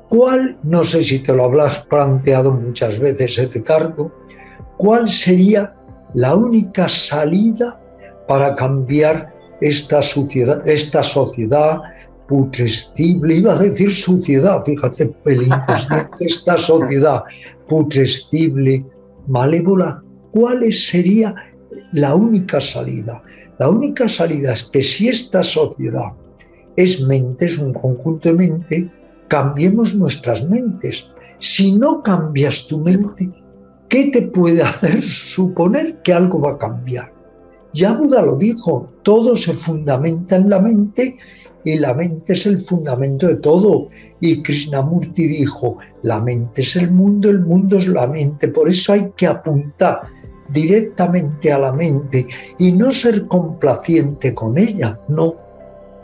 [0.09, 4.13] ¿Cuál, no sé si te lo habrás planteado muchas veces, Edgardo,
[4.77, 5.75] cuál sería
[6.15, 7.81] la única salida
[8.29, 10.01] para cambiar esta,
[10.67, 11.81] esta sociedad
[12.29, 17.23] putrescible, iba a decir suciedad, fíjate, el inconsciente, esta sociedad
[17.69, 18.85] putrescible,
[19.29, 20.03] malévola,
[20.33, 21.35] ¿cuál sería
[21.93, 23.23] la única salida?
[23.59, 26.13] La única salida es que si esta sociedad
[26.77, 28.91] es mente, es un conjunto de mente,
[29.29, 31.07] cambiemos nuestras mentes.
[31.39, 33.31] Si no cambias tu mente,
[33.89, 37.13] ¿qué te puede hacer suponer que algo va a cambiar?
[37.75, 41.19] Ya Buda lo dijo, todo se fundamenta en la mente
[41.65, 43.89] y la mente es el fundamento de todo.
[44.21, 48.49] Y Krishnamurti dijo, la mente es el mundo, el mundo es la mente.
[48.49, 50.01] Por eso hay que apuntar
[50.55, 52.27] directamente a la mente
[52.59, 55.35] y no ser complaciente con ella, no.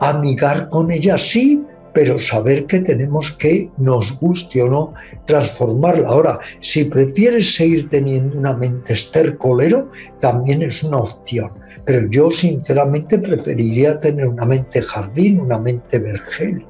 [0.00, 4.94] Amigar con ella sí, pero saber que tenemos que, nos guste o no,
[5.26, 6.08] transformarla.
[6.08, 9.90] Ahora, si prefieres seguir teniendo una mente estercolero,
[10.20, 11.52] también es una opción.
[11.84, 16.64] Pero yo sinceramente preferiría tener una mente jardín, una mente vergel.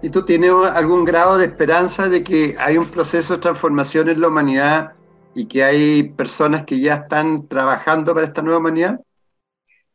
[0.00, 4.20] ¿Y tú tienes algún grado de esperanza de que hay un proceso de transformación en
[4.20, 4.92] la humanidad
[5.34, 9.00] y que hay personas que ya están trabajando para esta nueva humanidad?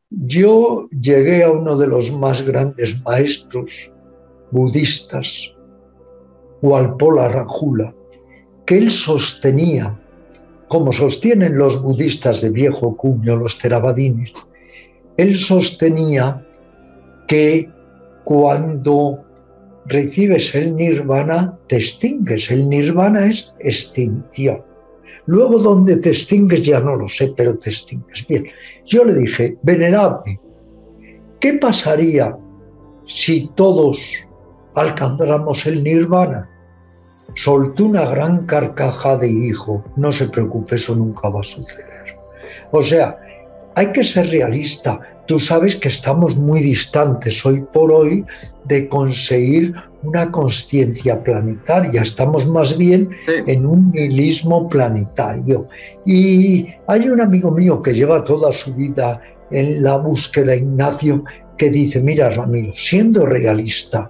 [0.09, 3.91] Yo llegué a uno de los más grandes maestros
[4.51, 5.53] budistas,
[6.61, 7.93] Walpola Rajula,
[8.65, 9.97] que él sostenía,
[10.67, 14.33] como sostienen los budistas de viejo cuño, los teravadines,
[15.17, 16.45] él sostenía
[17.27, 17.69] que
[18.23, 19.23] cuando
[19.85, 22.51] recibes el nirvana, te extingues.
[22.51, 24.61] El nirvana es extinción.
[25.25, 28.25] Luego, donde te extingues, ya no lo sé, pero te extingues.
[28.27, 28.45] Bien,
[28.85, 30.39] yo le dije, venerable,
[31.39, 32.37] ¿qué pasaría
[33.05, 33.99] si todos
[34.77, 36.47] alcanzáramos el nirvana.
[37.35, 42.15] Soltó una gran carcajada y dijo, no se preocupe, eso nunca va a suceder.
[42.71, 43.17] O sea,
[43.75, 44.99] hay que ser realista.
[45.27, 48.23] Tú sabes que estamos muy distantes hoy por hoy
[48.65, 49.73] de conseguir
[50.03, 52.01] una conciencia planetaria.
[52.01, 55.67] Estamos más bien en un nihilismo planetario.
[56.05, 59.21] Y hay un amigo mío que lleva toda su vida
[59.51, 61.23] en la búsqueda, Ignacio,
[61.57, 64.09] que dice, mira Ramiro, siendo realista,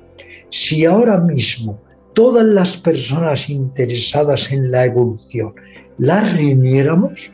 [0.50, 1.80] si ahora mismo
[2.14, 5.54] todas las personas interesadas en la evolución
[5.98, 7.32] las reuniéramos,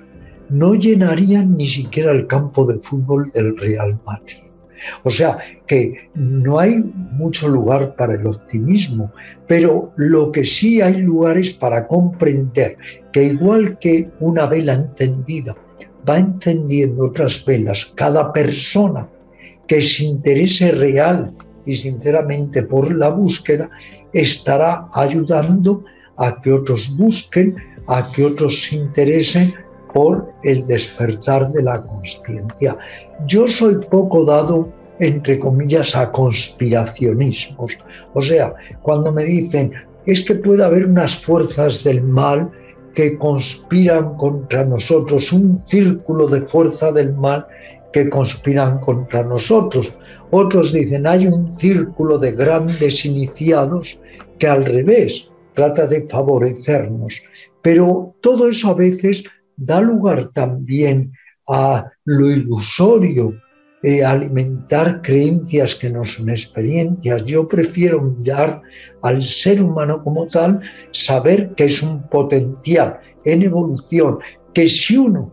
[0.50, 4.38] no llenarían ni siquiera el campo de fútbol del Real Madrid.
[5.04, 5.38] O sea
[5.68, 9.12] que no hay mucho lugar para el optimismo,
[9.48, 12.78] pero lo que sí hay lugar es para comprender
[13.12, 15.56] que igual que una vela encendida
[16.08, 19.08] va encendiendo otras velas, cada persona
[19.68, 21.34] que se interese real
[21.66, 23.70] y sinceramente por la búsqueda,
[24.14, 25.84] estará ayudando
[26.18, 27.56] a que otros busquen,
[27.88, 29.54] a que otros se interesen
[29.94, 32.78] por el despertar de la conciencia.
[33.28, 37.78] Yo soy poco dado, entre comillas, a conspiracionismos.
[38.14, 39.72] O sea, cuando me dicen,
[40.06, 42.52] es que puede haber unas fuerzas del mal
[42.96, 47.46] que conspiran contra nosotros, un círculo de fuerza del mal
[47.94, 49.98] que conspiran contra nosotros.
[50.32, 54.00] Otros dicen, hay un círculo de grandes iniciados
[54.40, 57.22] que al revés trata de favorecernos.
[57.62, 59.24] Pero todo eso a veces
[59.56, 61.14] da lugar también
[61.48, 63.34] a lo ilusorio,
[63.84, 67.26] eh, alimentar creencias que no son experiencias.
[67.26, 68.62] Yo prefiero mirar
[69.02, 74.20] al ser humano como tal, saber que es un potencial en evolución,
[74.54, 75.32] que si uno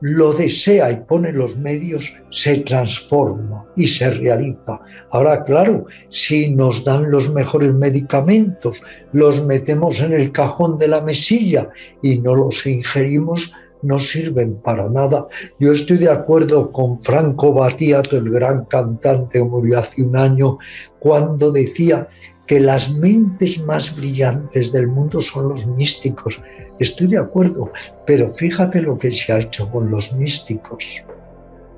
[0.00, 4.80] lo desea y pone los medios, se transforma y se realiza.
[5.10, 8.80] Ahora, claro, si nos dan los mejores medicamentos,
[9.12, 11.68] los metemos en el cajón de la mesilla
[12.02, 15.26] y no los ingerimos, no sirven para nada.
[15.58, 20.58] Yo estoy de acuerdo con Franco Battiato, el gran cantante que murió hace un año,
[20.98, 22.08] cuando decía
[22.46, 26.42] que las mentes más brillantes del mundo son los místicos.
[26.80, 27.70] Estoy de acuerdo,
[28.06, 31.04] pero fíjate lo que se ha hecho con los místicos.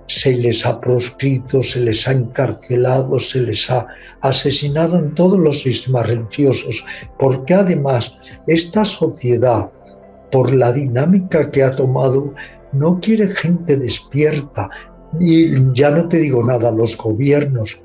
[0.06, 3.86] Se les ha proscrito, se les ha encarcelado, se les ha
[4.20, 6.84] asesinado en todos los sistemas religiosos,
[7.18, 9.70] porque además esta sociedad
[10.30, 12.32] por la dinámica que ha tomado,
[12.72, 14.70] no quiere gente despierta.
[15.20, 17.80] Y ya no te digo nada, los gobiernos,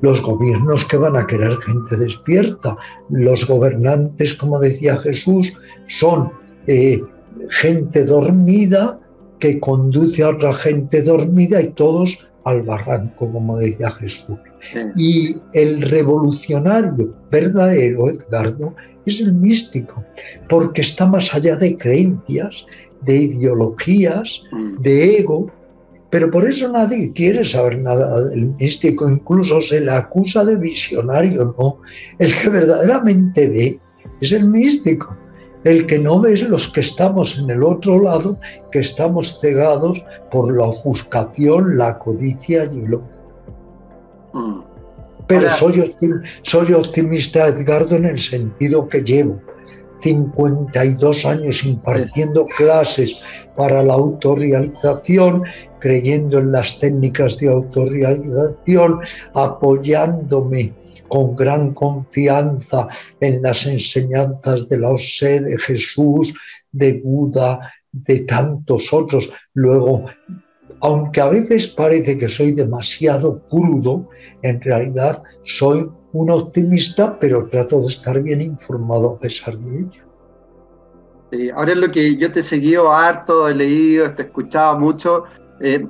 [0.00, 2.76] los gobiernos que van a querer gente despierta,
[3.10, 5.52] los gobernantes, como decía Jesús,
[5.88, 6.32] son
[6.66, 7.02] eh,
[7.48, 8.98] gente dormida
[9.38, 14.38] que conduce a otra gente dormida y todos al barranco, como decía Jesús.
[14.96, 18.74] Y el revolucionario verdadero, Edgardo,
[19.06, 20.04] es el místico,
[20.48, 22.64] porque está más allá de creencias,
[23.00, 24.82] de ideologías, mm.
[24.82, 25.50] de ego,
[26.10, 31.54] pero por eso nadie quiere saber nada del místico, incluso se le acusa de visionario,
[31.58, 31.78] ¿no?
[32.18, 33.78] El que verdaderamente ve
[34.20, 35.16] es el místico.
[35.64, 38.36] El que no ve es los que estamos en el otro lado,
[38.70, 43.22] que estamos cegados por la ofuscación, la codicia y el odio.
[44.32, 44.60] Mm.
[45.28, 45.94] Pero soy,
[46.42, 49.40] soy optimista, Edgardo, en el sentido que llevo
[50.02, 53.14] 52 años impartiendo clases
[53.56, 55.42] para la autorrealización,
[55.78, 59.00] creyendo en las técnicas de autorrealización,
[59.34, 60.72] apoyándome
[61.12, 62.88] con gran confianza
[63.20, 66.32] en las enseñanzas de la OSE, de Jesús,
[66.72, 69.30] de Buda, de tantos otros.
[69.52, 70.06] Luego,
[70.80, 74.08] aunque a veces parece que soy demasiado crudo,
[74.40, 81.52] en realidad soy un optimista, pero trato de estar bien informado a pesar de ello.
[81.54, 85.24] ahora es lo que yo te he seguido harto, he leído, te he escuchado mucho.
[85.60, 85.86] Eh,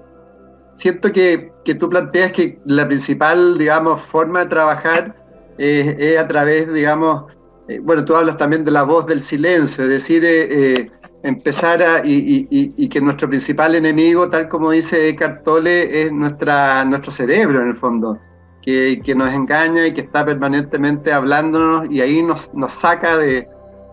[0.75, 5.17] siento que, que, tú planteas que la principal, digamos, forma de trabajar
[5.59, 7.25] es a través, digamos,
[7.69, 10.91] eh, bueno, tú hablas también de la voz del silencio, es decir, eh,
[11.23, 17.13] empezar a, y, que nuestro principal enemigo, tal como dice Eckhart Tolle, es nuestra, nuestro
[17.13, 18.19] cerebro en el fondo,
[18.63, 23.49] que, nos engaña y que está permanentemente hablándonos y ahí nos, nos saca de,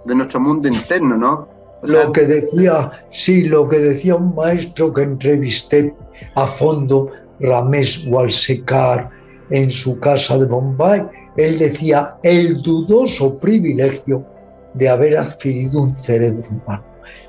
[0.05, 1.47] nuestro mundo interno, ¿no?
[1.83, 5.93] lo que decía, sí, lo que decía un maestro que entrevisté
[6.35, 7.09] a fondo,
[7.39, 9.09] Ramesh Walsekar,
[9.49, 11.01] en su casa de Bombay,
[11.37, 14.25] él decía el dudoso privilegio
[14.73, 16.83] de haber adquirido un cerebro humano.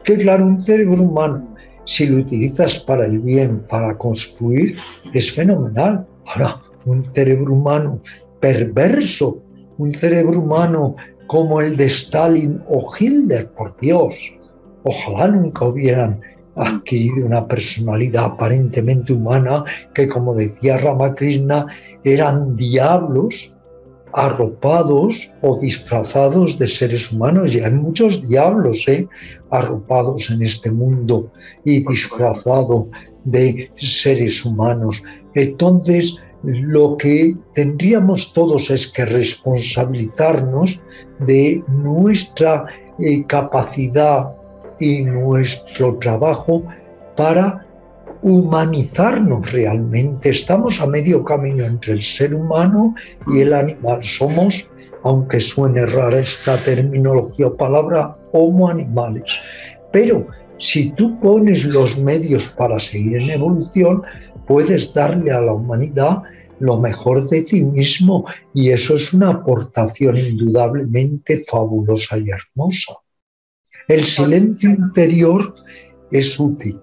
[0.04, 1.54] Que claro, un cerebro humano,
[1.84, 4.76] si lo utilizas para el bien, para construir,
[5.14, 6.06] es fenomenal.
[6.26, 8.00] Ahora, un cerebro humano
[8.40, 9.42] perverso,
[9.78, 10.96] un cerebro humano
[11.26, 14.32] como el de Stalin o Hitler, por Dios,
[14.84, 16.20] ojalá nunca hubieran
[16.60, 21.66] adquirido una personalidad aparentemente humana que, como decía Ramakrishna,
[22.04, 23.54] eran diablos
[24.12, 27.54] arropados o disfrazados de seres humanos.
[27.54, 29.08] Y hay muchos diablos ¿eh?
[29.50, 31.30] arropados en este mundo
[31.64, 32.86] y disfrazados
[33.24, 35.02] de seres humanos.
[35.34, 40.80] Entonces, lo que tendríamos todos es que responsabilizarnos
[41.20, 42.64] de nuestra
[42.98, 44.34] eh, capacidad
[44.80, 46.64] y nuestro trabajo
[47.16, 47.66] para
[48.22, 50.30] humanizarnos realmente.
[50.30, 52.94] Estamos a medio camino entre el ser humano
[53.28, 54.02] y el animal.
[54.02, 54.68] Somos,
[55.04, 59.38] aunque suene rara esta terminología o palabra, homo animales.
[59.92, 60.26] Pero
[60.58, 64.02] si tú pones los medios para seguir en evolución,
[64.46, 66.22] puedes darle a la humanidad
[66.58, 72.94] lo mejor de ti mismo y eso es una aportación indudablemente fabulosa y hermosa.
[73.90, 75.52] El silencio interior
[76.12, 76.78] es útil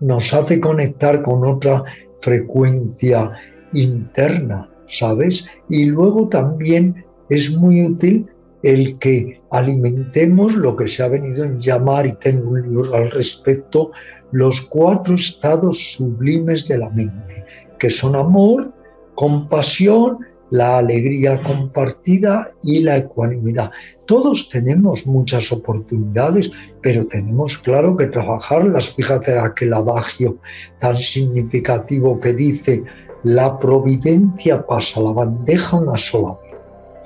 [0.00, 1.82] nos hace conectar con otra
[2.20, 3.32] frecuencia
[3.72, 5.48] interna, ¿sabes?
[5.70, 8.26] Y luego también es muy útil
[8.62, 13.10] el que alimentemos lo que se ha venido en llamar, y tengo un libro al
[13.12, 13.92] respecto,
[14.32, 17.46] los cuatro estados sublimes de la mente,
[17.78, 18.70] que son amor,
[19.14, 20.18] compasión,
[20.50, 23.70] la alegría compartida y la ecuanimidad.
[24.06, 26.50] Todos tenemos muchas oportunidades,
[26.82, 28.94] pero tenemos claro que trabajarlas.
[28.94, 30.38] Fíjate aquel adagio
[30.80, 32.84] tan significativo que dice,
[33.24, 36.56] la providencia pasa la bandeja una sola vez.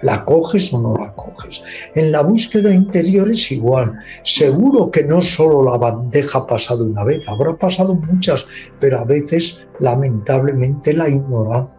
[0.03, 1.63] ¿La coges o no la coges?
[1.95, 3.99] En la búsqueda interior es igual.
[4.25, 8.47] Seguro que no solo la bandeja ha pasado una vez, habrá pasado muchas,
[8.81, 11.71] pero a veces lamentablemente la ignoramos.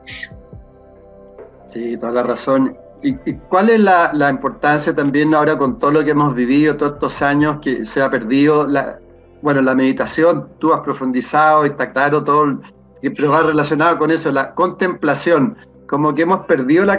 [1.71, 2.75] Sí, toda la razón.
[3.01, 3.15] ¿Y,
[3.49, 7.59] cuál es la, importancia también ahora con todo lo que hemos vivido, todos estos años
[7.61, 8.67] que se ha perdido?
[8.67, 8.99] La,
[9.41, 12.59] bueno, la meditación, tú has profundizado y está claro todo,
[13.01, 15.55] pero va relacionado con eso, la contemplación,
[15.87, 16.97] como que hemos perdido la,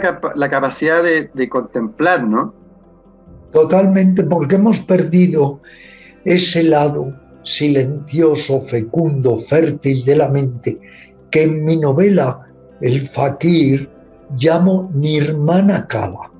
[0.49, 2.55] capacidad de, de contemplar, ¿no?
[3.51, 5.61] Totalmente, porque hemos perdido
[6.25, 7.13] ese lado
[7.43, 10.79] silencioso, fecundo, fértil de la mente,
[11.29, 12.47] que en mi novela,
[12.81, 13.87] El Fakir,
[14.37, 16.31] llamo Nirmana Kala.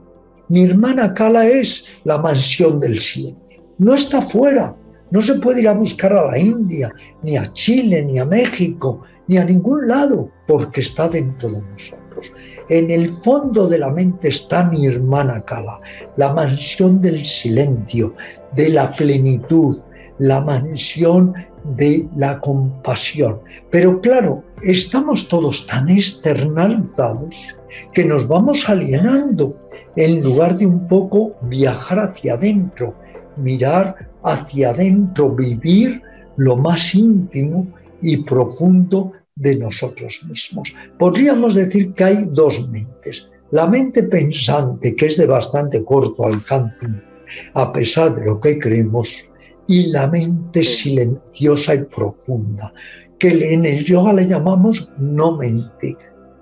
[0.50, 3.64] Nirmana Kala es la mansión del silencio.
[3.78, 4.76] No está fuera,
[5.12, 6.92] no se puede ir a buscar a la India,
[7.22, 12.32] ni a Chile, ni a México, ni a ningún lado, porque está dentro de nosotros.
[12.70, 15.80] En el fondo de la mente está Nirmana Kala,
[16.18, 18.16] la mansión del silencio,
[18.56, 19.78] de la plenitud,
[20.20, 21.34] la mansión
[21.76, 23.40] de la compasión.
[23.70, 27.56] Pero claro, estamos todos tan externalizados
[27.94, 29.56] que nos vamos alienando
[29.96, 32.96] en lugar de un poco viajar hacia adentro,
[33.38, 36.02] mirar hacia adentro, vivir
[36.38, 37.68] lo más íntimo
[38.02, 40.74] y profundo de nosotros mismos.
[40.98, 43.30] Podríamos decir que hay dos mentes.
[43.52, 46.88] La mente pensante, que es de bastante corto alcance,
[47.54, 49.24] a pesar de lo que creemos,
[49.68, 52.74] y la mente silenciosa y profunda,
[53.18, 55.96] que en el yoga le llamamos no mente,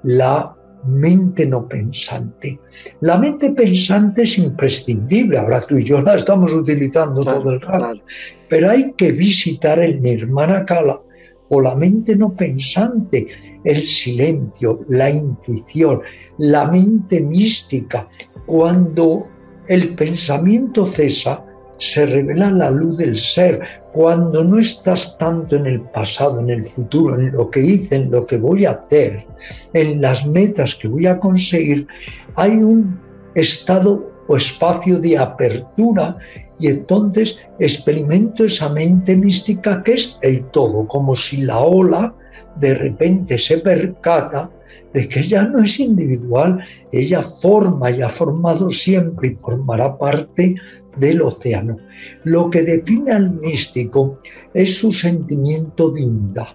[0.04, 0.56] la
[0.86, 2.60] mente no pensante.
[3.02, 8.02] La mente pensante es imprescindible, ahora tú y yo la estamos utilizando todo el rato,
[8.50, 11.02] pero hay que visitar el Nirmana Kala
[11.50, 13.28] o la mente no pensante,
[13.66, 16.02] el silencio, la intuición,
[16.38, 18.08] la mente mística.
[18.46, 19.28] Cuando
[19.68, 21.46] el pensamiento cesa,
[21.82, 23.60] se revela la luz del ser.
[23.92, 28.12] Cuando no estás tanto en el pasado, en el futuro, en lo que hice, en
[28.12, 29.26] lo que voy a hacer,
[29.74, 31.88] en las metas que voy a conseguir,
[32.36, 33.00] hay un
[33.34, 36.16] estado o espacio de apertura
[36.60, 42.14] y entonces experimento esa mente mística que es el todo, como si la ola
[42.58, 44.52] de repente se percata
[44.94, 46.60] de que ella no es individual,
[46.92, 50.56] ella forma y ha formado siempre y formará parte
[50.98, 51.78] del océano.
[52.24, 54.20] Lo que define al místico
[54.54, 56.48] es su sentimiento de unidad.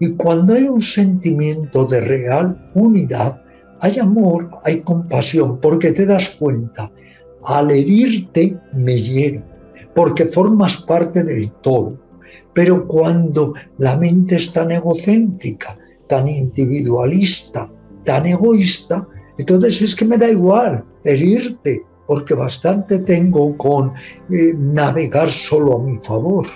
[0.00, 3.42] Y cuando hay un sentimiento de real unidad,
[3.80, 6.90] hay amor, hay compasión, porque te das cuenta,
[7.44, 9.42] al herirte me hiero,
[9.94, 11.96] porque formas parte del todo.
[12.52, 15.78] Pero cuando la mente es tan egocéntrica,
[16.08, 17.70] tan individualista,
[18.08, 19.06] tan egoísta,
[19.36, 23.92] entonces es que me da igual herirte, porque bastante tengo con
[24.30, 26.46] eh, navegar solo a mi favor.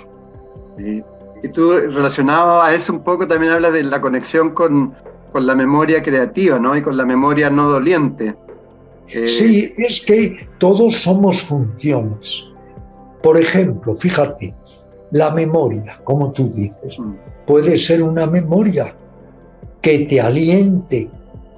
[0.79, 4.95] Y tú relacionado a eso un poco también hablas de la conexión con,
[5.31, 6.75] con la memoria creativa, ¿no?
[6.75, 8.35] Y con la memoria no doliente.
[9.09, 12.51] Eh, sí, es que todos somos funciones.
[13.23, 14.55] Por ejemplo, fíjate,
[15.11, 17.13] la memoria, como tú dices, mm.
[17.47, 18.95] puede ser una memoria
[19.83, 21.11] que te aliente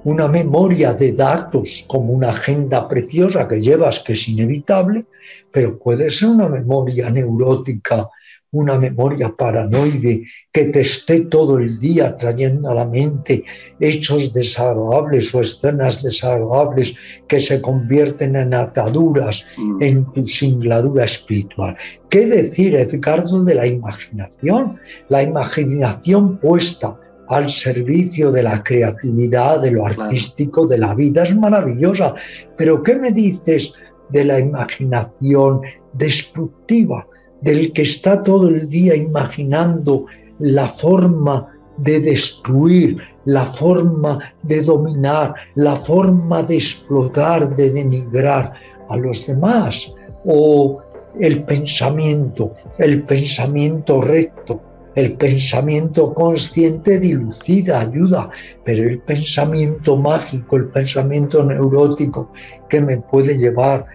[0.05, 5.05] una memoria de datos como una agenda preciosa que llevas que es inevitable,
[5.51, 8.07] pero puede ser una memoria neurótica,
[8.51, 13.43] una memoria paranoide que te esté todo el día trayendo a la mente
[13.79, 16.95] hechos desagradables o escenas desagradables
[17.27, 19.81] que se convierten en ataduras mm.
[19.81, 21.75] en tu singladura espiritual.
[22.09, 24.79] ¿Qué decir, Edgardo, de la imaginación?
[25.09, 26.99] La imaginación puesta
[27.29, 31.23] al servicio de la creatividad, de lo artístico, de la vida.
[31.23, 32.13] Es maravillosa.
[32.57, 33.73] Pero ¿qué me dices
[34.09, 35.61] de la imaginación
[35.93, 37.07] destructiva,
[37.41, 40.05] del que está todo el día imaginando
[40.39, 48.53] la forma de destruir, la forma de dominar, la forma de explotar, de denigrar
[48.89, 49.93] a los demás?
[50.25, 50.81] ¿O
[51.19, 54.61] el pensamiento, el pensamiento recto,
[54.95, 58.29] el pensamiento consciente dilucida, ayuda,
[58.63, 62.31] pero el pensamiento mágico, el pensamiento neurótico
[62.69, 63.85] que me puede llevar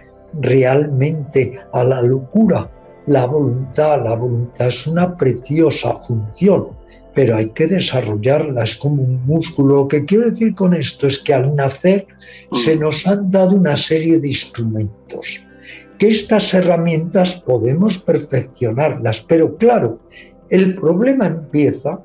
[0.41, 2.71] realmente a la locura,
[3.07, 6.81] la voluntad, la voluntad es una preciosa función
[7.15, 9.77] pero hay que desarrollarla, es como un músculo.
[9.77, 12.07] Lo que quiero decir con esto es que al nacer
[12.53, 12.81] se mm.
[12.81, 15.45] nos han dado una serie de instrumentos,
[15.99, 20.01] que estas herramientas podemos perfeccionarlas, pero claro,
[20.51, 22.01] el problema empieza,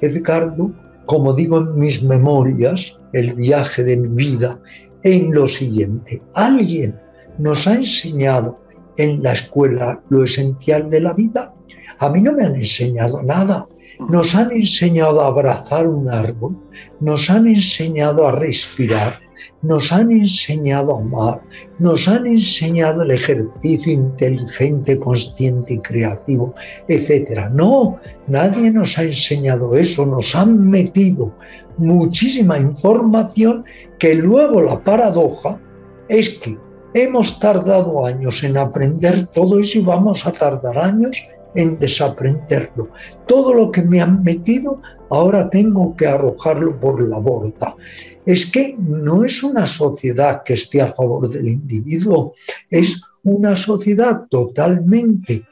[0.00, 0.72] Edgardo,
[1.06, 4.58] como digo en mis memorias, el viaje de mi vida,
[5.02, 6.22] en lo siguiente.
[6.34, 6.98] Alguien
[7.38, 8.58] nos ha enseñado
[8.96, 11.54] en la escuela lo esencial de la vida.
[11.98, 13.68] A mí no me han enseñado nada.
[14.08, 16.56] Nos han enseñado a abrazar un árbol,
[17.00, 19.20] nos han enseñado a respirar,
[19.62, 21.40] nos han enseñado a amar,
[21.78, 26.54] nos han enseñado el ejercicio inteligente, consciente y creativo,
[26.88, 27.50] etc.
[27.52, 31.32] No, nadie nos ha enseñado eso, nos han metido
[31.78, 33.64] muchísima información
[33.98, 35.60] que luego la paradoja
[36.08, 36.58] es que
[36.94, 41.22] hemos tardado años en aprender todo eso y vamos a tardar años
[41.54, 42.88] en desaprenderlo.
[43.26, 44.80] Todo lo que me han metido,
[45.10, 47.76] ahora tengo que arrojarlo por la borda.
[48.24, 52.34] Es que no es una sociedad que esté a favor del individuo,
[52.70, 55.44] es una sociedad totalmente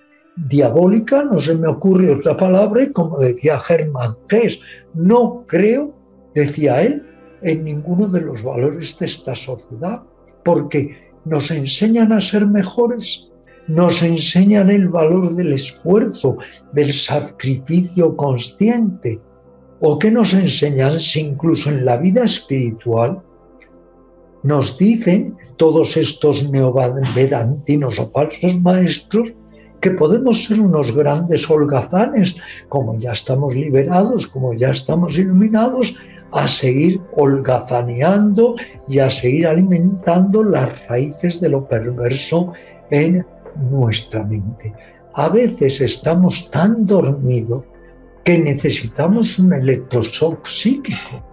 [0.49, 4.61] diabólica, no se me ocurre otra palabra, como decía Germán Hess,
[4.95, 5.95] no creo,
[6.35, 7.03] decía él,
[7.43, 10.03] en ninguno de los valores de esta sociedad,
[10.45, 13.30] porque nos enseñan a ser mejores,
[13.71, 16.37] nos enseñan el valor del esfuerzo,
[16.73, 19.21] del sacrificio consciente,
[19.81, 23.23] o que nos enseñan si incluso en la vida espiritual
[24.43, 29.33] nos dicen todos estos neovedantinos o falsos maestros
[29.81, 32.37] que podemos ser unos grandes holgazanes,
[32.69, 35.97] como ya estamos liberados, como ya estamos iluminados,
[36.33, 38.57] a seguir holgazaneando
[38.89, 42.53] y a seguir alimentando las raíces de lo perverso
[42.91, 43.25] en
[43.71, 44.73] nuestra mente.
[45.15, 47.65] A veces estamos tan dormidos
[48.25, 51.25] que necesitamos un electroshock psíquico.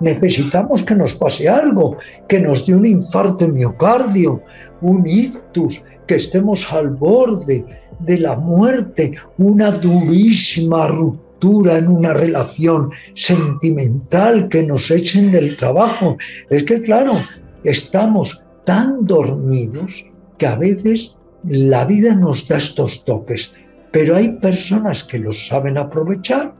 [0.00, 1.96] Necesitamos que nos pase algo,
[2.28, 4.42] que nos dé un infarto miocardio,
[4.80, 7.64] un ictus, que estemos al borde
[8.00, 16.16] de la muerte, una durísima ruptura en una relación sentimental, que nos echen del trabajo.
[16.50, 17.20] Es que, claro,
[17.64, 20.04] estamos tan dormidos
[20.38, 23.54] que a veces la vida nos da estos toques,
[23.92, 26.54] pero hay personas que los saben aprovechar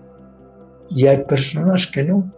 [0.91, 2.33] y hay personas que no.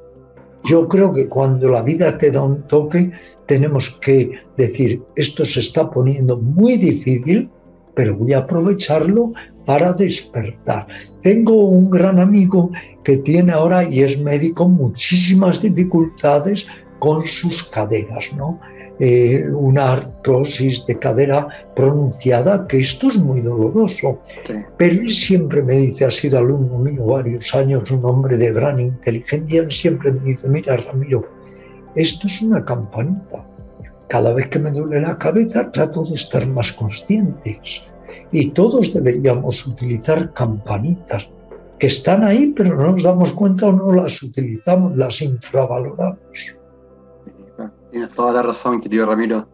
[0.64, 3.10] Yo creo que cuando la vida te da un toque,
[3.46, 7.48] tenemos que decir, esto se está poniendo muy difícil,
[7.94, 9.30] pero voy a aprovecharlo
[9.64, 10.86] para despertar.
[11.22, 12.70] Tengo un gran amigo
[13.04, 16.66] que tiene ahora y es médico muchísimas dificultades
[16.98, 18.60] con sus caderas, ¿no?
[19.02, 24.20] Eh, una artrosis de cadera pronunciada, que esto es muy doloroso.
[24.76, 28.78] Pero él siempre me dice, ha sido alumno mío varios años, un hombre de gran
[28.78, 31.26] inteligencia, él siempre me dice, mira Ramiro,
[31.94, 33.42] esto es una campanita.
[34.08, 37.82] Cada vez que me duele la cabeza trato de estar más conscientes.
[38.32, 41.30] Y todos deberíamos utilizar campanitas
[41.78, 46.59] que están ahí, pero no nos damos cuenta o no las utilizamos, las infravaloramos.
[47.90, 49.46] Tienes toda la razón, querido Ramiro.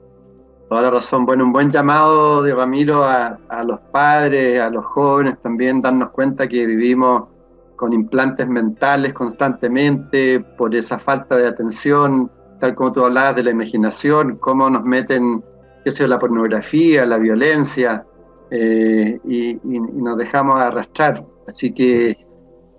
[0.68, 1.24] Toda la razón.
[1.24, 6.48] Bueno, un buen llamado de Ramiro a, los padres, a los jóvenes también, darnos cuenta
[6.48, 7.28] que vivimos
[7.76, 13.50] con implantes mentales constantemente por esa falta de atención, tal como tú hablabas de la
[13.50, 15.44] imaginación, cómo nos meten,
[15.84, 18.04] qué sé la pornografía, la violencia,
[18.50, 21.24] eh, y, y, nos dejamos arrastrar.
[21.46, 22.16] Así que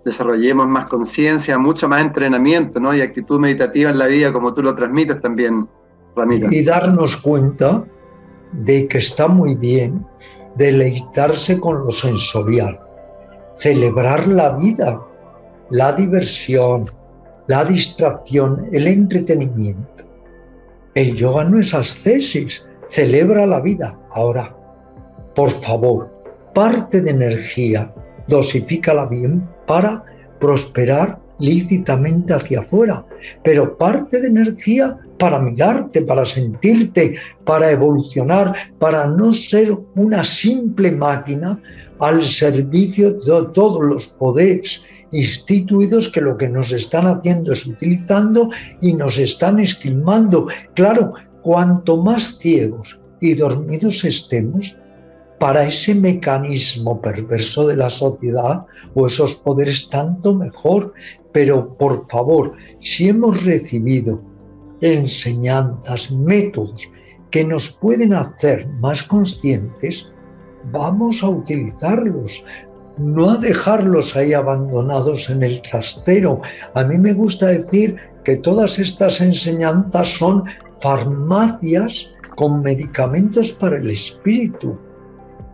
[0.08, 2.94] desarrollemos más conciencia, mucho más entrenamiento ¿no?
[2.94, 5.68] y actitud meditativa en la vida, como tú lo transmites también,
[6.16, 6.48] Ramiro.
[6.50, 7.84] Y darnos cuenta
[8.52, 10.04] de que está muy bien
[10.56, 12.80] deleitarse con lo sensorial,
[13.54, 15.00] celebrar la vida,
[15.70, 16.90] la diversión,
[17.46, 20.04] la distracción, el entretenimiento.
[20.94, 23.98] El yoga no es ascesis, celebra la vida.
[24.10, 24.54] Ahora,
[25.34, 26.10] por favor,
[26.54, 27.94] parte de energía,
[28.26, 30.02] dosifícala bien para
[30.40, 33.06] prosperar lícitamente hacia afuera,
[33.44, 40.90] pero parte de energía para mirarte, para sentirte, para evolucionar, para no ser una simple
[40.90, 41.60] máquina
[42.00, 48.50] al servicio de todos los poderes instituidos que lo que nos están haciendo es utilizando
[48.80, 50.48] y nos están esquilmando.
[50.74, 54.76] Claro, cuanto más ciegos y dormidos estemos,
[55.38, 60.92] para ese mecanismo perverso de la sociedad o esos poderes tanto mejor.
[61.32, 64.20] Pero por favor, si hemos recibido
[64.80, 66.88] enseñanzas, métodos
[67.30, 70.08] que nos pueden hacer más conscientes,
[70.72, 72.44] vamos a utilizarlos.
[72.98, 76.40] no a dejarlos ahí abandonados en el trastero.
[76.74, 80.42] A mí me gusta decir que todas estas enseñanzas son
[80.80, 84.76] farmacias con medicamentos para el espíritu,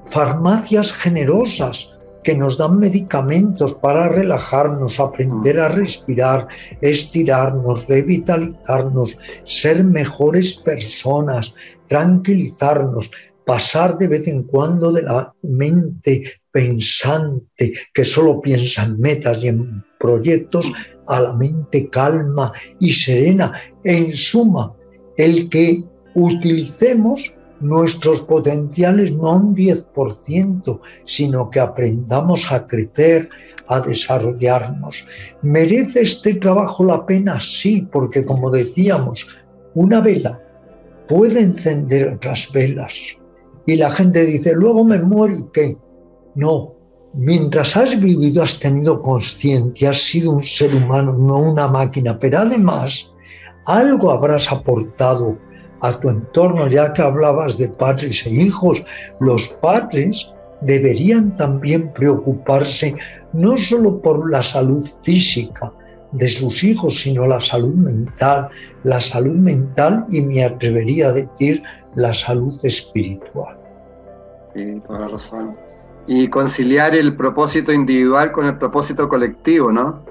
[0.07, 1.91] farmacias generosas
[2.25, 6.49] que nos dan medicamentos para relajarnos, aprender a respirar,
[6.81, 11.55] estirarnos, revitalizarnos, ser mejores personas,
[11.89, 13.11] tranquilizarnos,
[13.45, 19.49] pasar de vez en cuando de la mente pensante que solo piensa en metas y
[19.49, 20.73] en proyectos
[21.09, 23.53] a la mente calma y serena.
[23.85, 24.73] En suma,
[25.19, 33.29] el que utilicemos nuestros potenciales no un 10%, sino que aprendamos a crecer,
[33.69, 35.07] a desarrollarnos.
[35.43, 37.41] ¿Merece este trabajo la pena?
[37.41, 39.27] Sí, porque como decíamos,
[39.75, 40.41] una vela
[41.09, 42.95] puede encender otras velas.
[43.67, 45.79] Y la gente dice, luego me muero y qué.
[46.35, 46.75] No,
[47.15, 52.39] mientras has vivido has tenido conciencia, has sido un ser humano, no una máquina, pero
[52.39, 53.13] además
[53.67, 55.39] algo habrás aportado
[55.85, 58.83] a tu entorno, ya que hablabas de padres e hijos,
[59.21, 60.33] los padres
[60.63, 62.95] deberían también preocuparse
[63.35, 65.71] no solo por la salud física
[66.13, 68.49] de sus hijos, sino la salud mental,
[68.85, 71.63] la salud mental y me atrevería a decir
[71.97, 73.57] la salud espiritual.
[74.55, 75.57] Sí, toda razón.
[76.07, 80.05] Y conciliar el propósito individual con el propósito colectivo, ¿no?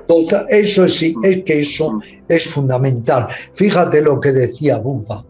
[0.49, 1.25] eso sí, mm.
[1.25, 2.01] es que eso mm.
[2.27, 3.27] es fundamental.
[3.53, 5.23] Fíjate lo que decía Buda.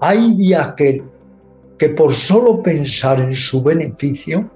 [0.00, 1.02] Hay de aquel
[1.78, 4.50] que por solo pensar en su beneficio,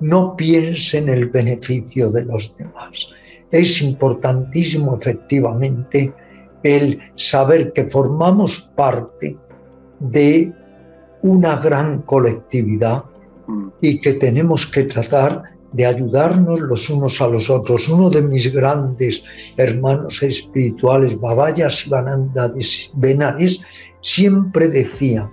[0.00, 3.08] no piense en el beneficio de los demás.
[3.50, 6.12] Es importantísimo efectivamente
[6.62, 9.36] el saber que formamos parte
[9.98, 10.52] de
[11.22, 13.04] una gran colectividad
[13.80, 15.42] y que tenemos que tratar
[15.72, 17.88] de ayudarnos los unos a los otros.
[17.88, 19.22] Uno de mis grandes
[19.56, 22.52] hermanos espirituales, Babaya Sivananda
[22.94, 23.60] Benares,
[24.00, 25.30] siempre decía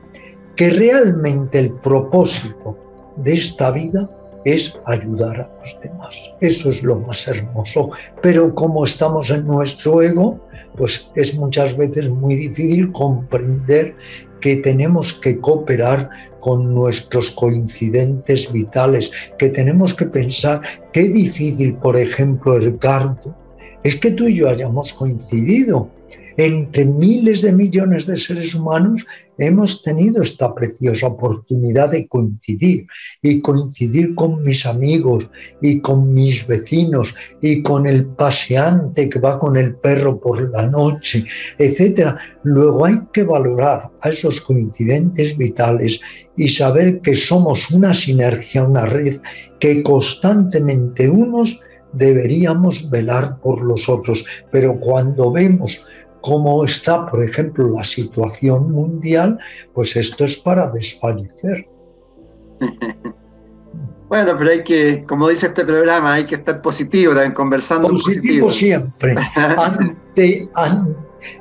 [0.56, 2.78] que realmente el propósito
[3.18, 4.10] de esta vida
[4.46, 6.16] es ayudar a los demás.
[6.42, 7.92] Eso es lo más hermoso.
[8.22, 10.40] Pero como estamos en nuestro ego,
[10.78, 13.96] pues es muchas veces muy difícil comprender
[14.40, 20.62] que tenemos que cooperar con nuestros coincidentes vitales, que tenemos que pensar
[20.94, 23.36] qué difícil, por ejemplo, Ricardo,
[23.84, 25.90] es que tú y yo hayamos coincidido
[26.38, 29.06] entre miles de millones de seres humanos
[29.40, 32.88] hemos tenido esta preciosa oportunidad de coincidir
[33.22, 35.30] y coincidir con mis amigos
[35.62, 40.68] y con mis vecinos y con el paseante que va con el perro por la
[40.68, 41.26] noche,
[41.58, 42.16] etc.
[42.44, 46.00] Luego hay que valorar a esos coincidentes vitales
[46.36, 49.16] y saber que somos una sinergia, una red
[49.60, 51.60] que constantemente unos
[51.94, 55.86] deberíamos velar por los otros, pero cuando vemos
[56.28, 59.40] cómo está, por ejemplo, la situación mundial,
[59.74, 61.68] pues esto es para desfallecer.
[64.10, 67.90] Bueno, pero hay que, como dice este programa, hay que estar positivo, también conversando.
[67.90, 69.18] Positivo, siempre.
[69.36, 70.50] ante,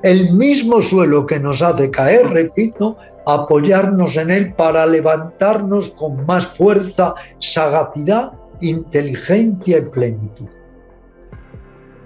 [0.02, 6.44] el mismo suelo que nos hace caer, repito, apoyarnos en él para levantarnos con más
[6.48, 10.48] fuerza, sagacidad, inteligencia y plenitud.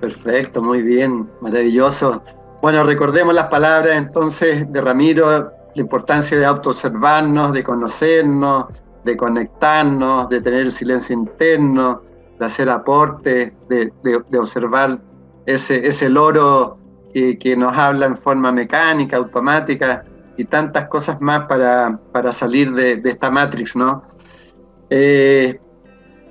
[0.01, 2.23] Perfecto, muy bien, maravilloso.
[2.63, 8.67] Bueno, recordemos las palabras entonces de Ramiro, la importancia de autoobservarnos, de conocernos,
[9.03, 12.03] de conectarnos, de tener silencio interno,
[12.39, 15.01] de hacer aporte, de, observar
[15.47, 16.79] ese, ese loro
[17.15, 20.05] que, nos habla en forma mecánica, automática
[20.37, 24.03] y tantas cosas más para, para salir de, esta matrix, ¿no?
[24.91, 25.59] Eh,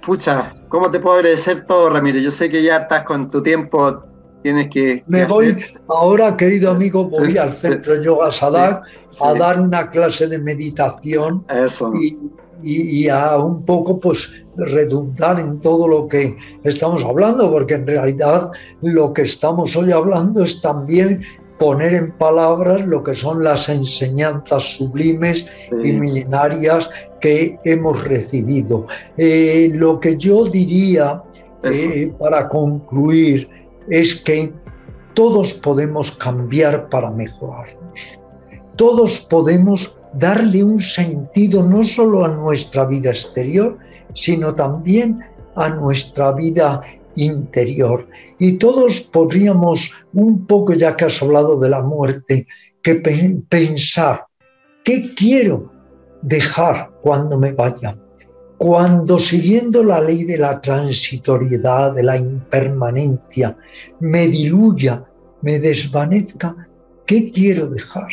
[0.01, 2.19] pucha, ¿cómo te puedo agradecer todo, Ramiro?
[2.19, 4.03] Yo sé que ya estás con tu tiempo
[4.41, 5.03] tienes que...
[5.07, 5.57] Me voy,
[5.87, 8.83] ahora querido amigo, voy al centro Yoga Sadak
[9.21, 11.91] a dar una clase de meditación Eso.
[12.61, 16.35] Y, a un poco pues redundar en todo lo que
[16.65, 18.51] estamos hablando, porque en realidad
[18.81, 21.21] lo que estamos hoy hablando es también
[21.57, 26.89] poner en palabras lo que son las enseñanzas sublimes y milenarias
[27.21, 28.87] que hemos recibido.
[29.15, 31.21] Eh, lo que yo diría
[31.63, 33.49] eh, para concluir
[33.89, 34.53] es que
[35.13, 38.19] todos podemos cambiar para mejorarnos.
[38.75, 43.77] Todos podemos darle un sentido no solo a nuestra vida exterior,
[44.13, 45.19] sino también
[45.55, 46.81] a nuestra vida
[47.15, 48.07] interior.
[48.37, 52.47] Y todos podríamos, un poco ya que has hablado de la muerte,
[52.81, 52.95] que
[53.49, 54.25] pensar,
[54.85, 55.71] ¿qué quiero
[56.21, 57.97] dejar cuando me vaya?
[58.59, 63.55] Cuando siguiendo la ley de la transitoriedad, de la impermanencia,
[64.01, 65.01] me diluya,
[65.41, 66.67] me desvanezca,
[67.05, 68.09] ¿qué quiero dejar?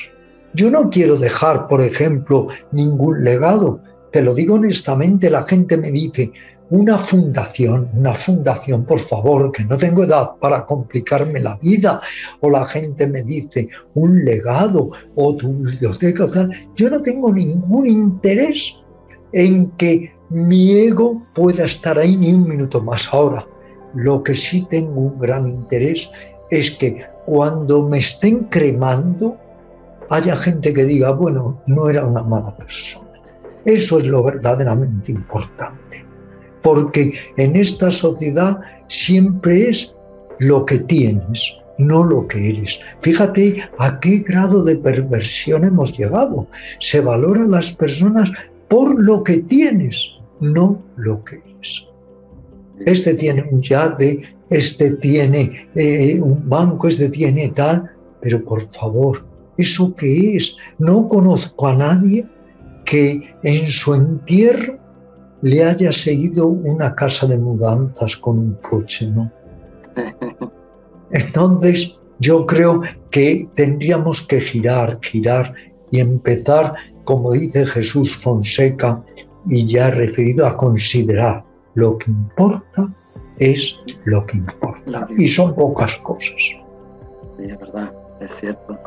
[0.55, 3.81] Yo no quiero dejar, por ejemplo, ningún legado.
[4.13, 6.31] Te lo digo honestamente, la gente me dice,
[6.71, 12.01] una fundación, una fundación, por favor, que no tengo edad para complicarme la vida.
[12.39, 16.29] O la gente me dice, un legado o tu biblioteca.
[16.77, 18.77] Yo no tengo ningún interés
[19.33, 23.09] en que mi ego pueda estar ahí ni un minuto más.
[23.13, 23.47] Ahora,
[23.95, 26.11] lo que sí tengo un gran interés
[26.51, 29.37] es que cuando me estén cremando,
[30.11, 33.07] haya gente que diga, bueno, no era una mala persona.
[33.65, 36.05] Eso es lo verdaderamente importante,
[36.63, 39.95] porque en esta sociedad siempre es
[40.39, 42.81] lo que tienes, no lo que eres.
[43.01, 46.47] Fíjate a qué grado de perversión hemos llegado.
[46.79, 48.31] Se valora las personas
[48.69, 50.09] por lo que tienes,
[50.41, 51.87] no lo que es.
[52.85, 57.91] Este tiene un yate, este tiene eh, un banco, este tiene tal,
[58.21, 59.25] pero por favor,
[59.57, 60.57] ¿eso qué es?
[60.79, 62.27] No conozco a nadie
[62.85, 64.79] que en su entierro
[65.43, 69.31] le haya seguido una casa de mudanzas con un coche, ¿no?
[71.11, 75.55] Entonces, yo creo que tendríamos que girar, girar
[75.91, 79.03] y empezar, como dice Jesús Fonseca,
[79.49, 81.45] y ya referido a considerar
[81.75, 82.89] lo que importa
[83.39, 85.09] es lo que importa.
[85.17, 86.35] Y son pocas cosas.
[86.39, 88.79] Sí, es verdad, es cierto.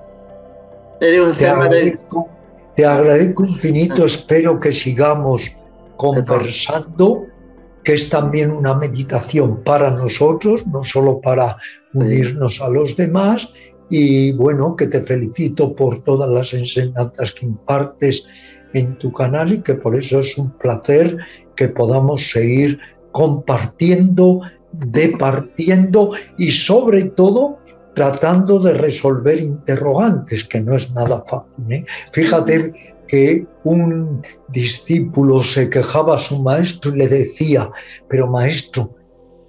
[0.99, 2.27] te, agradezco,
[2.76, 5.52] te agradezco infinito, espero que sigamos
[5.98, 7.26] conversando,
[7.84, 11.57] que es también una meditación para nosotros, no solo para
[11.94, 13.53] unirnos a los demás.
[13.91, 18.27] Y bueno, que te felicito por todas las enseñanzas que impartes
[18.74, 21.18] en tu canal y que por eso es un placer
[21.56, 22.80] que podamos seguir
[23.12, 24.41] compartiendo,
[24.72, 27.60] departiendo y sobre todo
[27.96, 31.72] tratando de resolver interrogantes, que no es nada fácil.
[31.72, 31.86] ¿eh?
[32.14, 37.70] Fíjate que un discípulo se quejaba a su maestro y le decía,
[38.08, 38.96] pero maestro,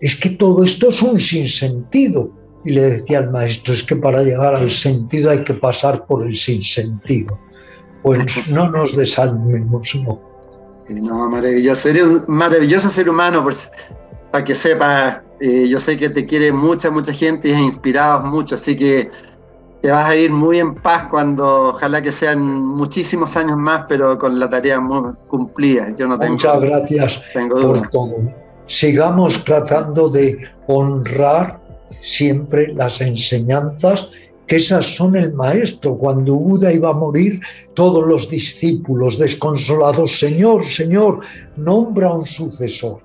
[0.01, 2.33] es que todo esto es un sinsentido.
[2.65, 6.27] Y le decía al maestro, es que para llegar al sentido hay que pasar por
[6.27, 7.39] el sinsentido
[8.03, 10.21] pues no nos desanimemos, no.
[10.89, 11.89] No, maravilloso.
[11.89, 13.47] Eres un maravilloso ser humano,
[14.33, 18.23] para que sepa, eh, yo sé que te quiere mucha, mucha gente y has inspirado
[18.23, 19.11] mucho, así que
[19.83, 24.19] te vas a ir muy en paz cuando, ojalá que sean muchísimos años más, pero
[24.19, 25.95] con la tarea muy cumplida.
[25.97, 28.17] Yo no tengo, Muchas gracias por todo.
[28.67, 31.61] Sigamos tratando de honrar
[32.03, 34.11] siempre las enseñanzas
[34.51, 35.97] que esas son el maestro.
[35.97, 37.41] Cuando Buda iba a morir,
[37.75, 41.21] todos los discípulos desconsolados, Señor, Señor,
[41.57, 42.99] nombra un sucesor.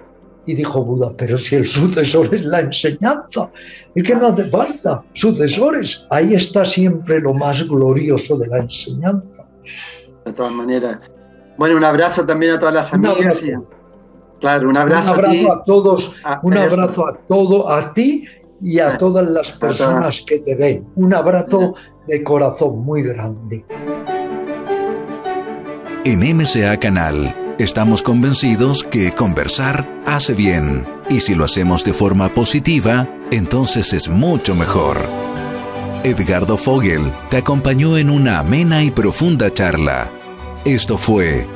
[0.48, 3.52] Y dijo Buda, pero si el sucesor es la enseñanza,
[3.94, 6.08] es que no hace falta sucesores.
[6.10, 9.48] Ahí está siempre lo más glorioso de la enseñanza.
[10.26, 10.98] De todas maneras.
[11.60, 13.40] Bueno, un abrazo también a todas las amigas.
[14.42, 18.26] claro, un abrazo, un abrazo a, todos, ah, un abrazo a todo, a ti
[18.62, 20.86] y a todas las personas que te ven.
[20.96, 21.76] Un abrazo
[22.08, 23.66] de corazón muy grande.
[26.04, 32.34] En MCA Canal estamos convencidos que conversar hace bien y si lo hacemos de forma
[32.34, 34.98] positiva, entonces es mucho mejor.
[36.04, 40.12] Edgardo Fogel te acompañó en una amena y profunda charla.
[40.64, 41.48] Esto fue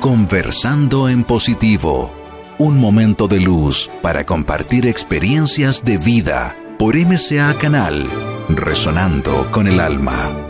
[0.00, 2.23] Conversando en Positivo
[2.58, 8.06] un momento de luz para compartir experiencias de vida por MCA Canal,
[8.48, 10.43] resonando con el alma.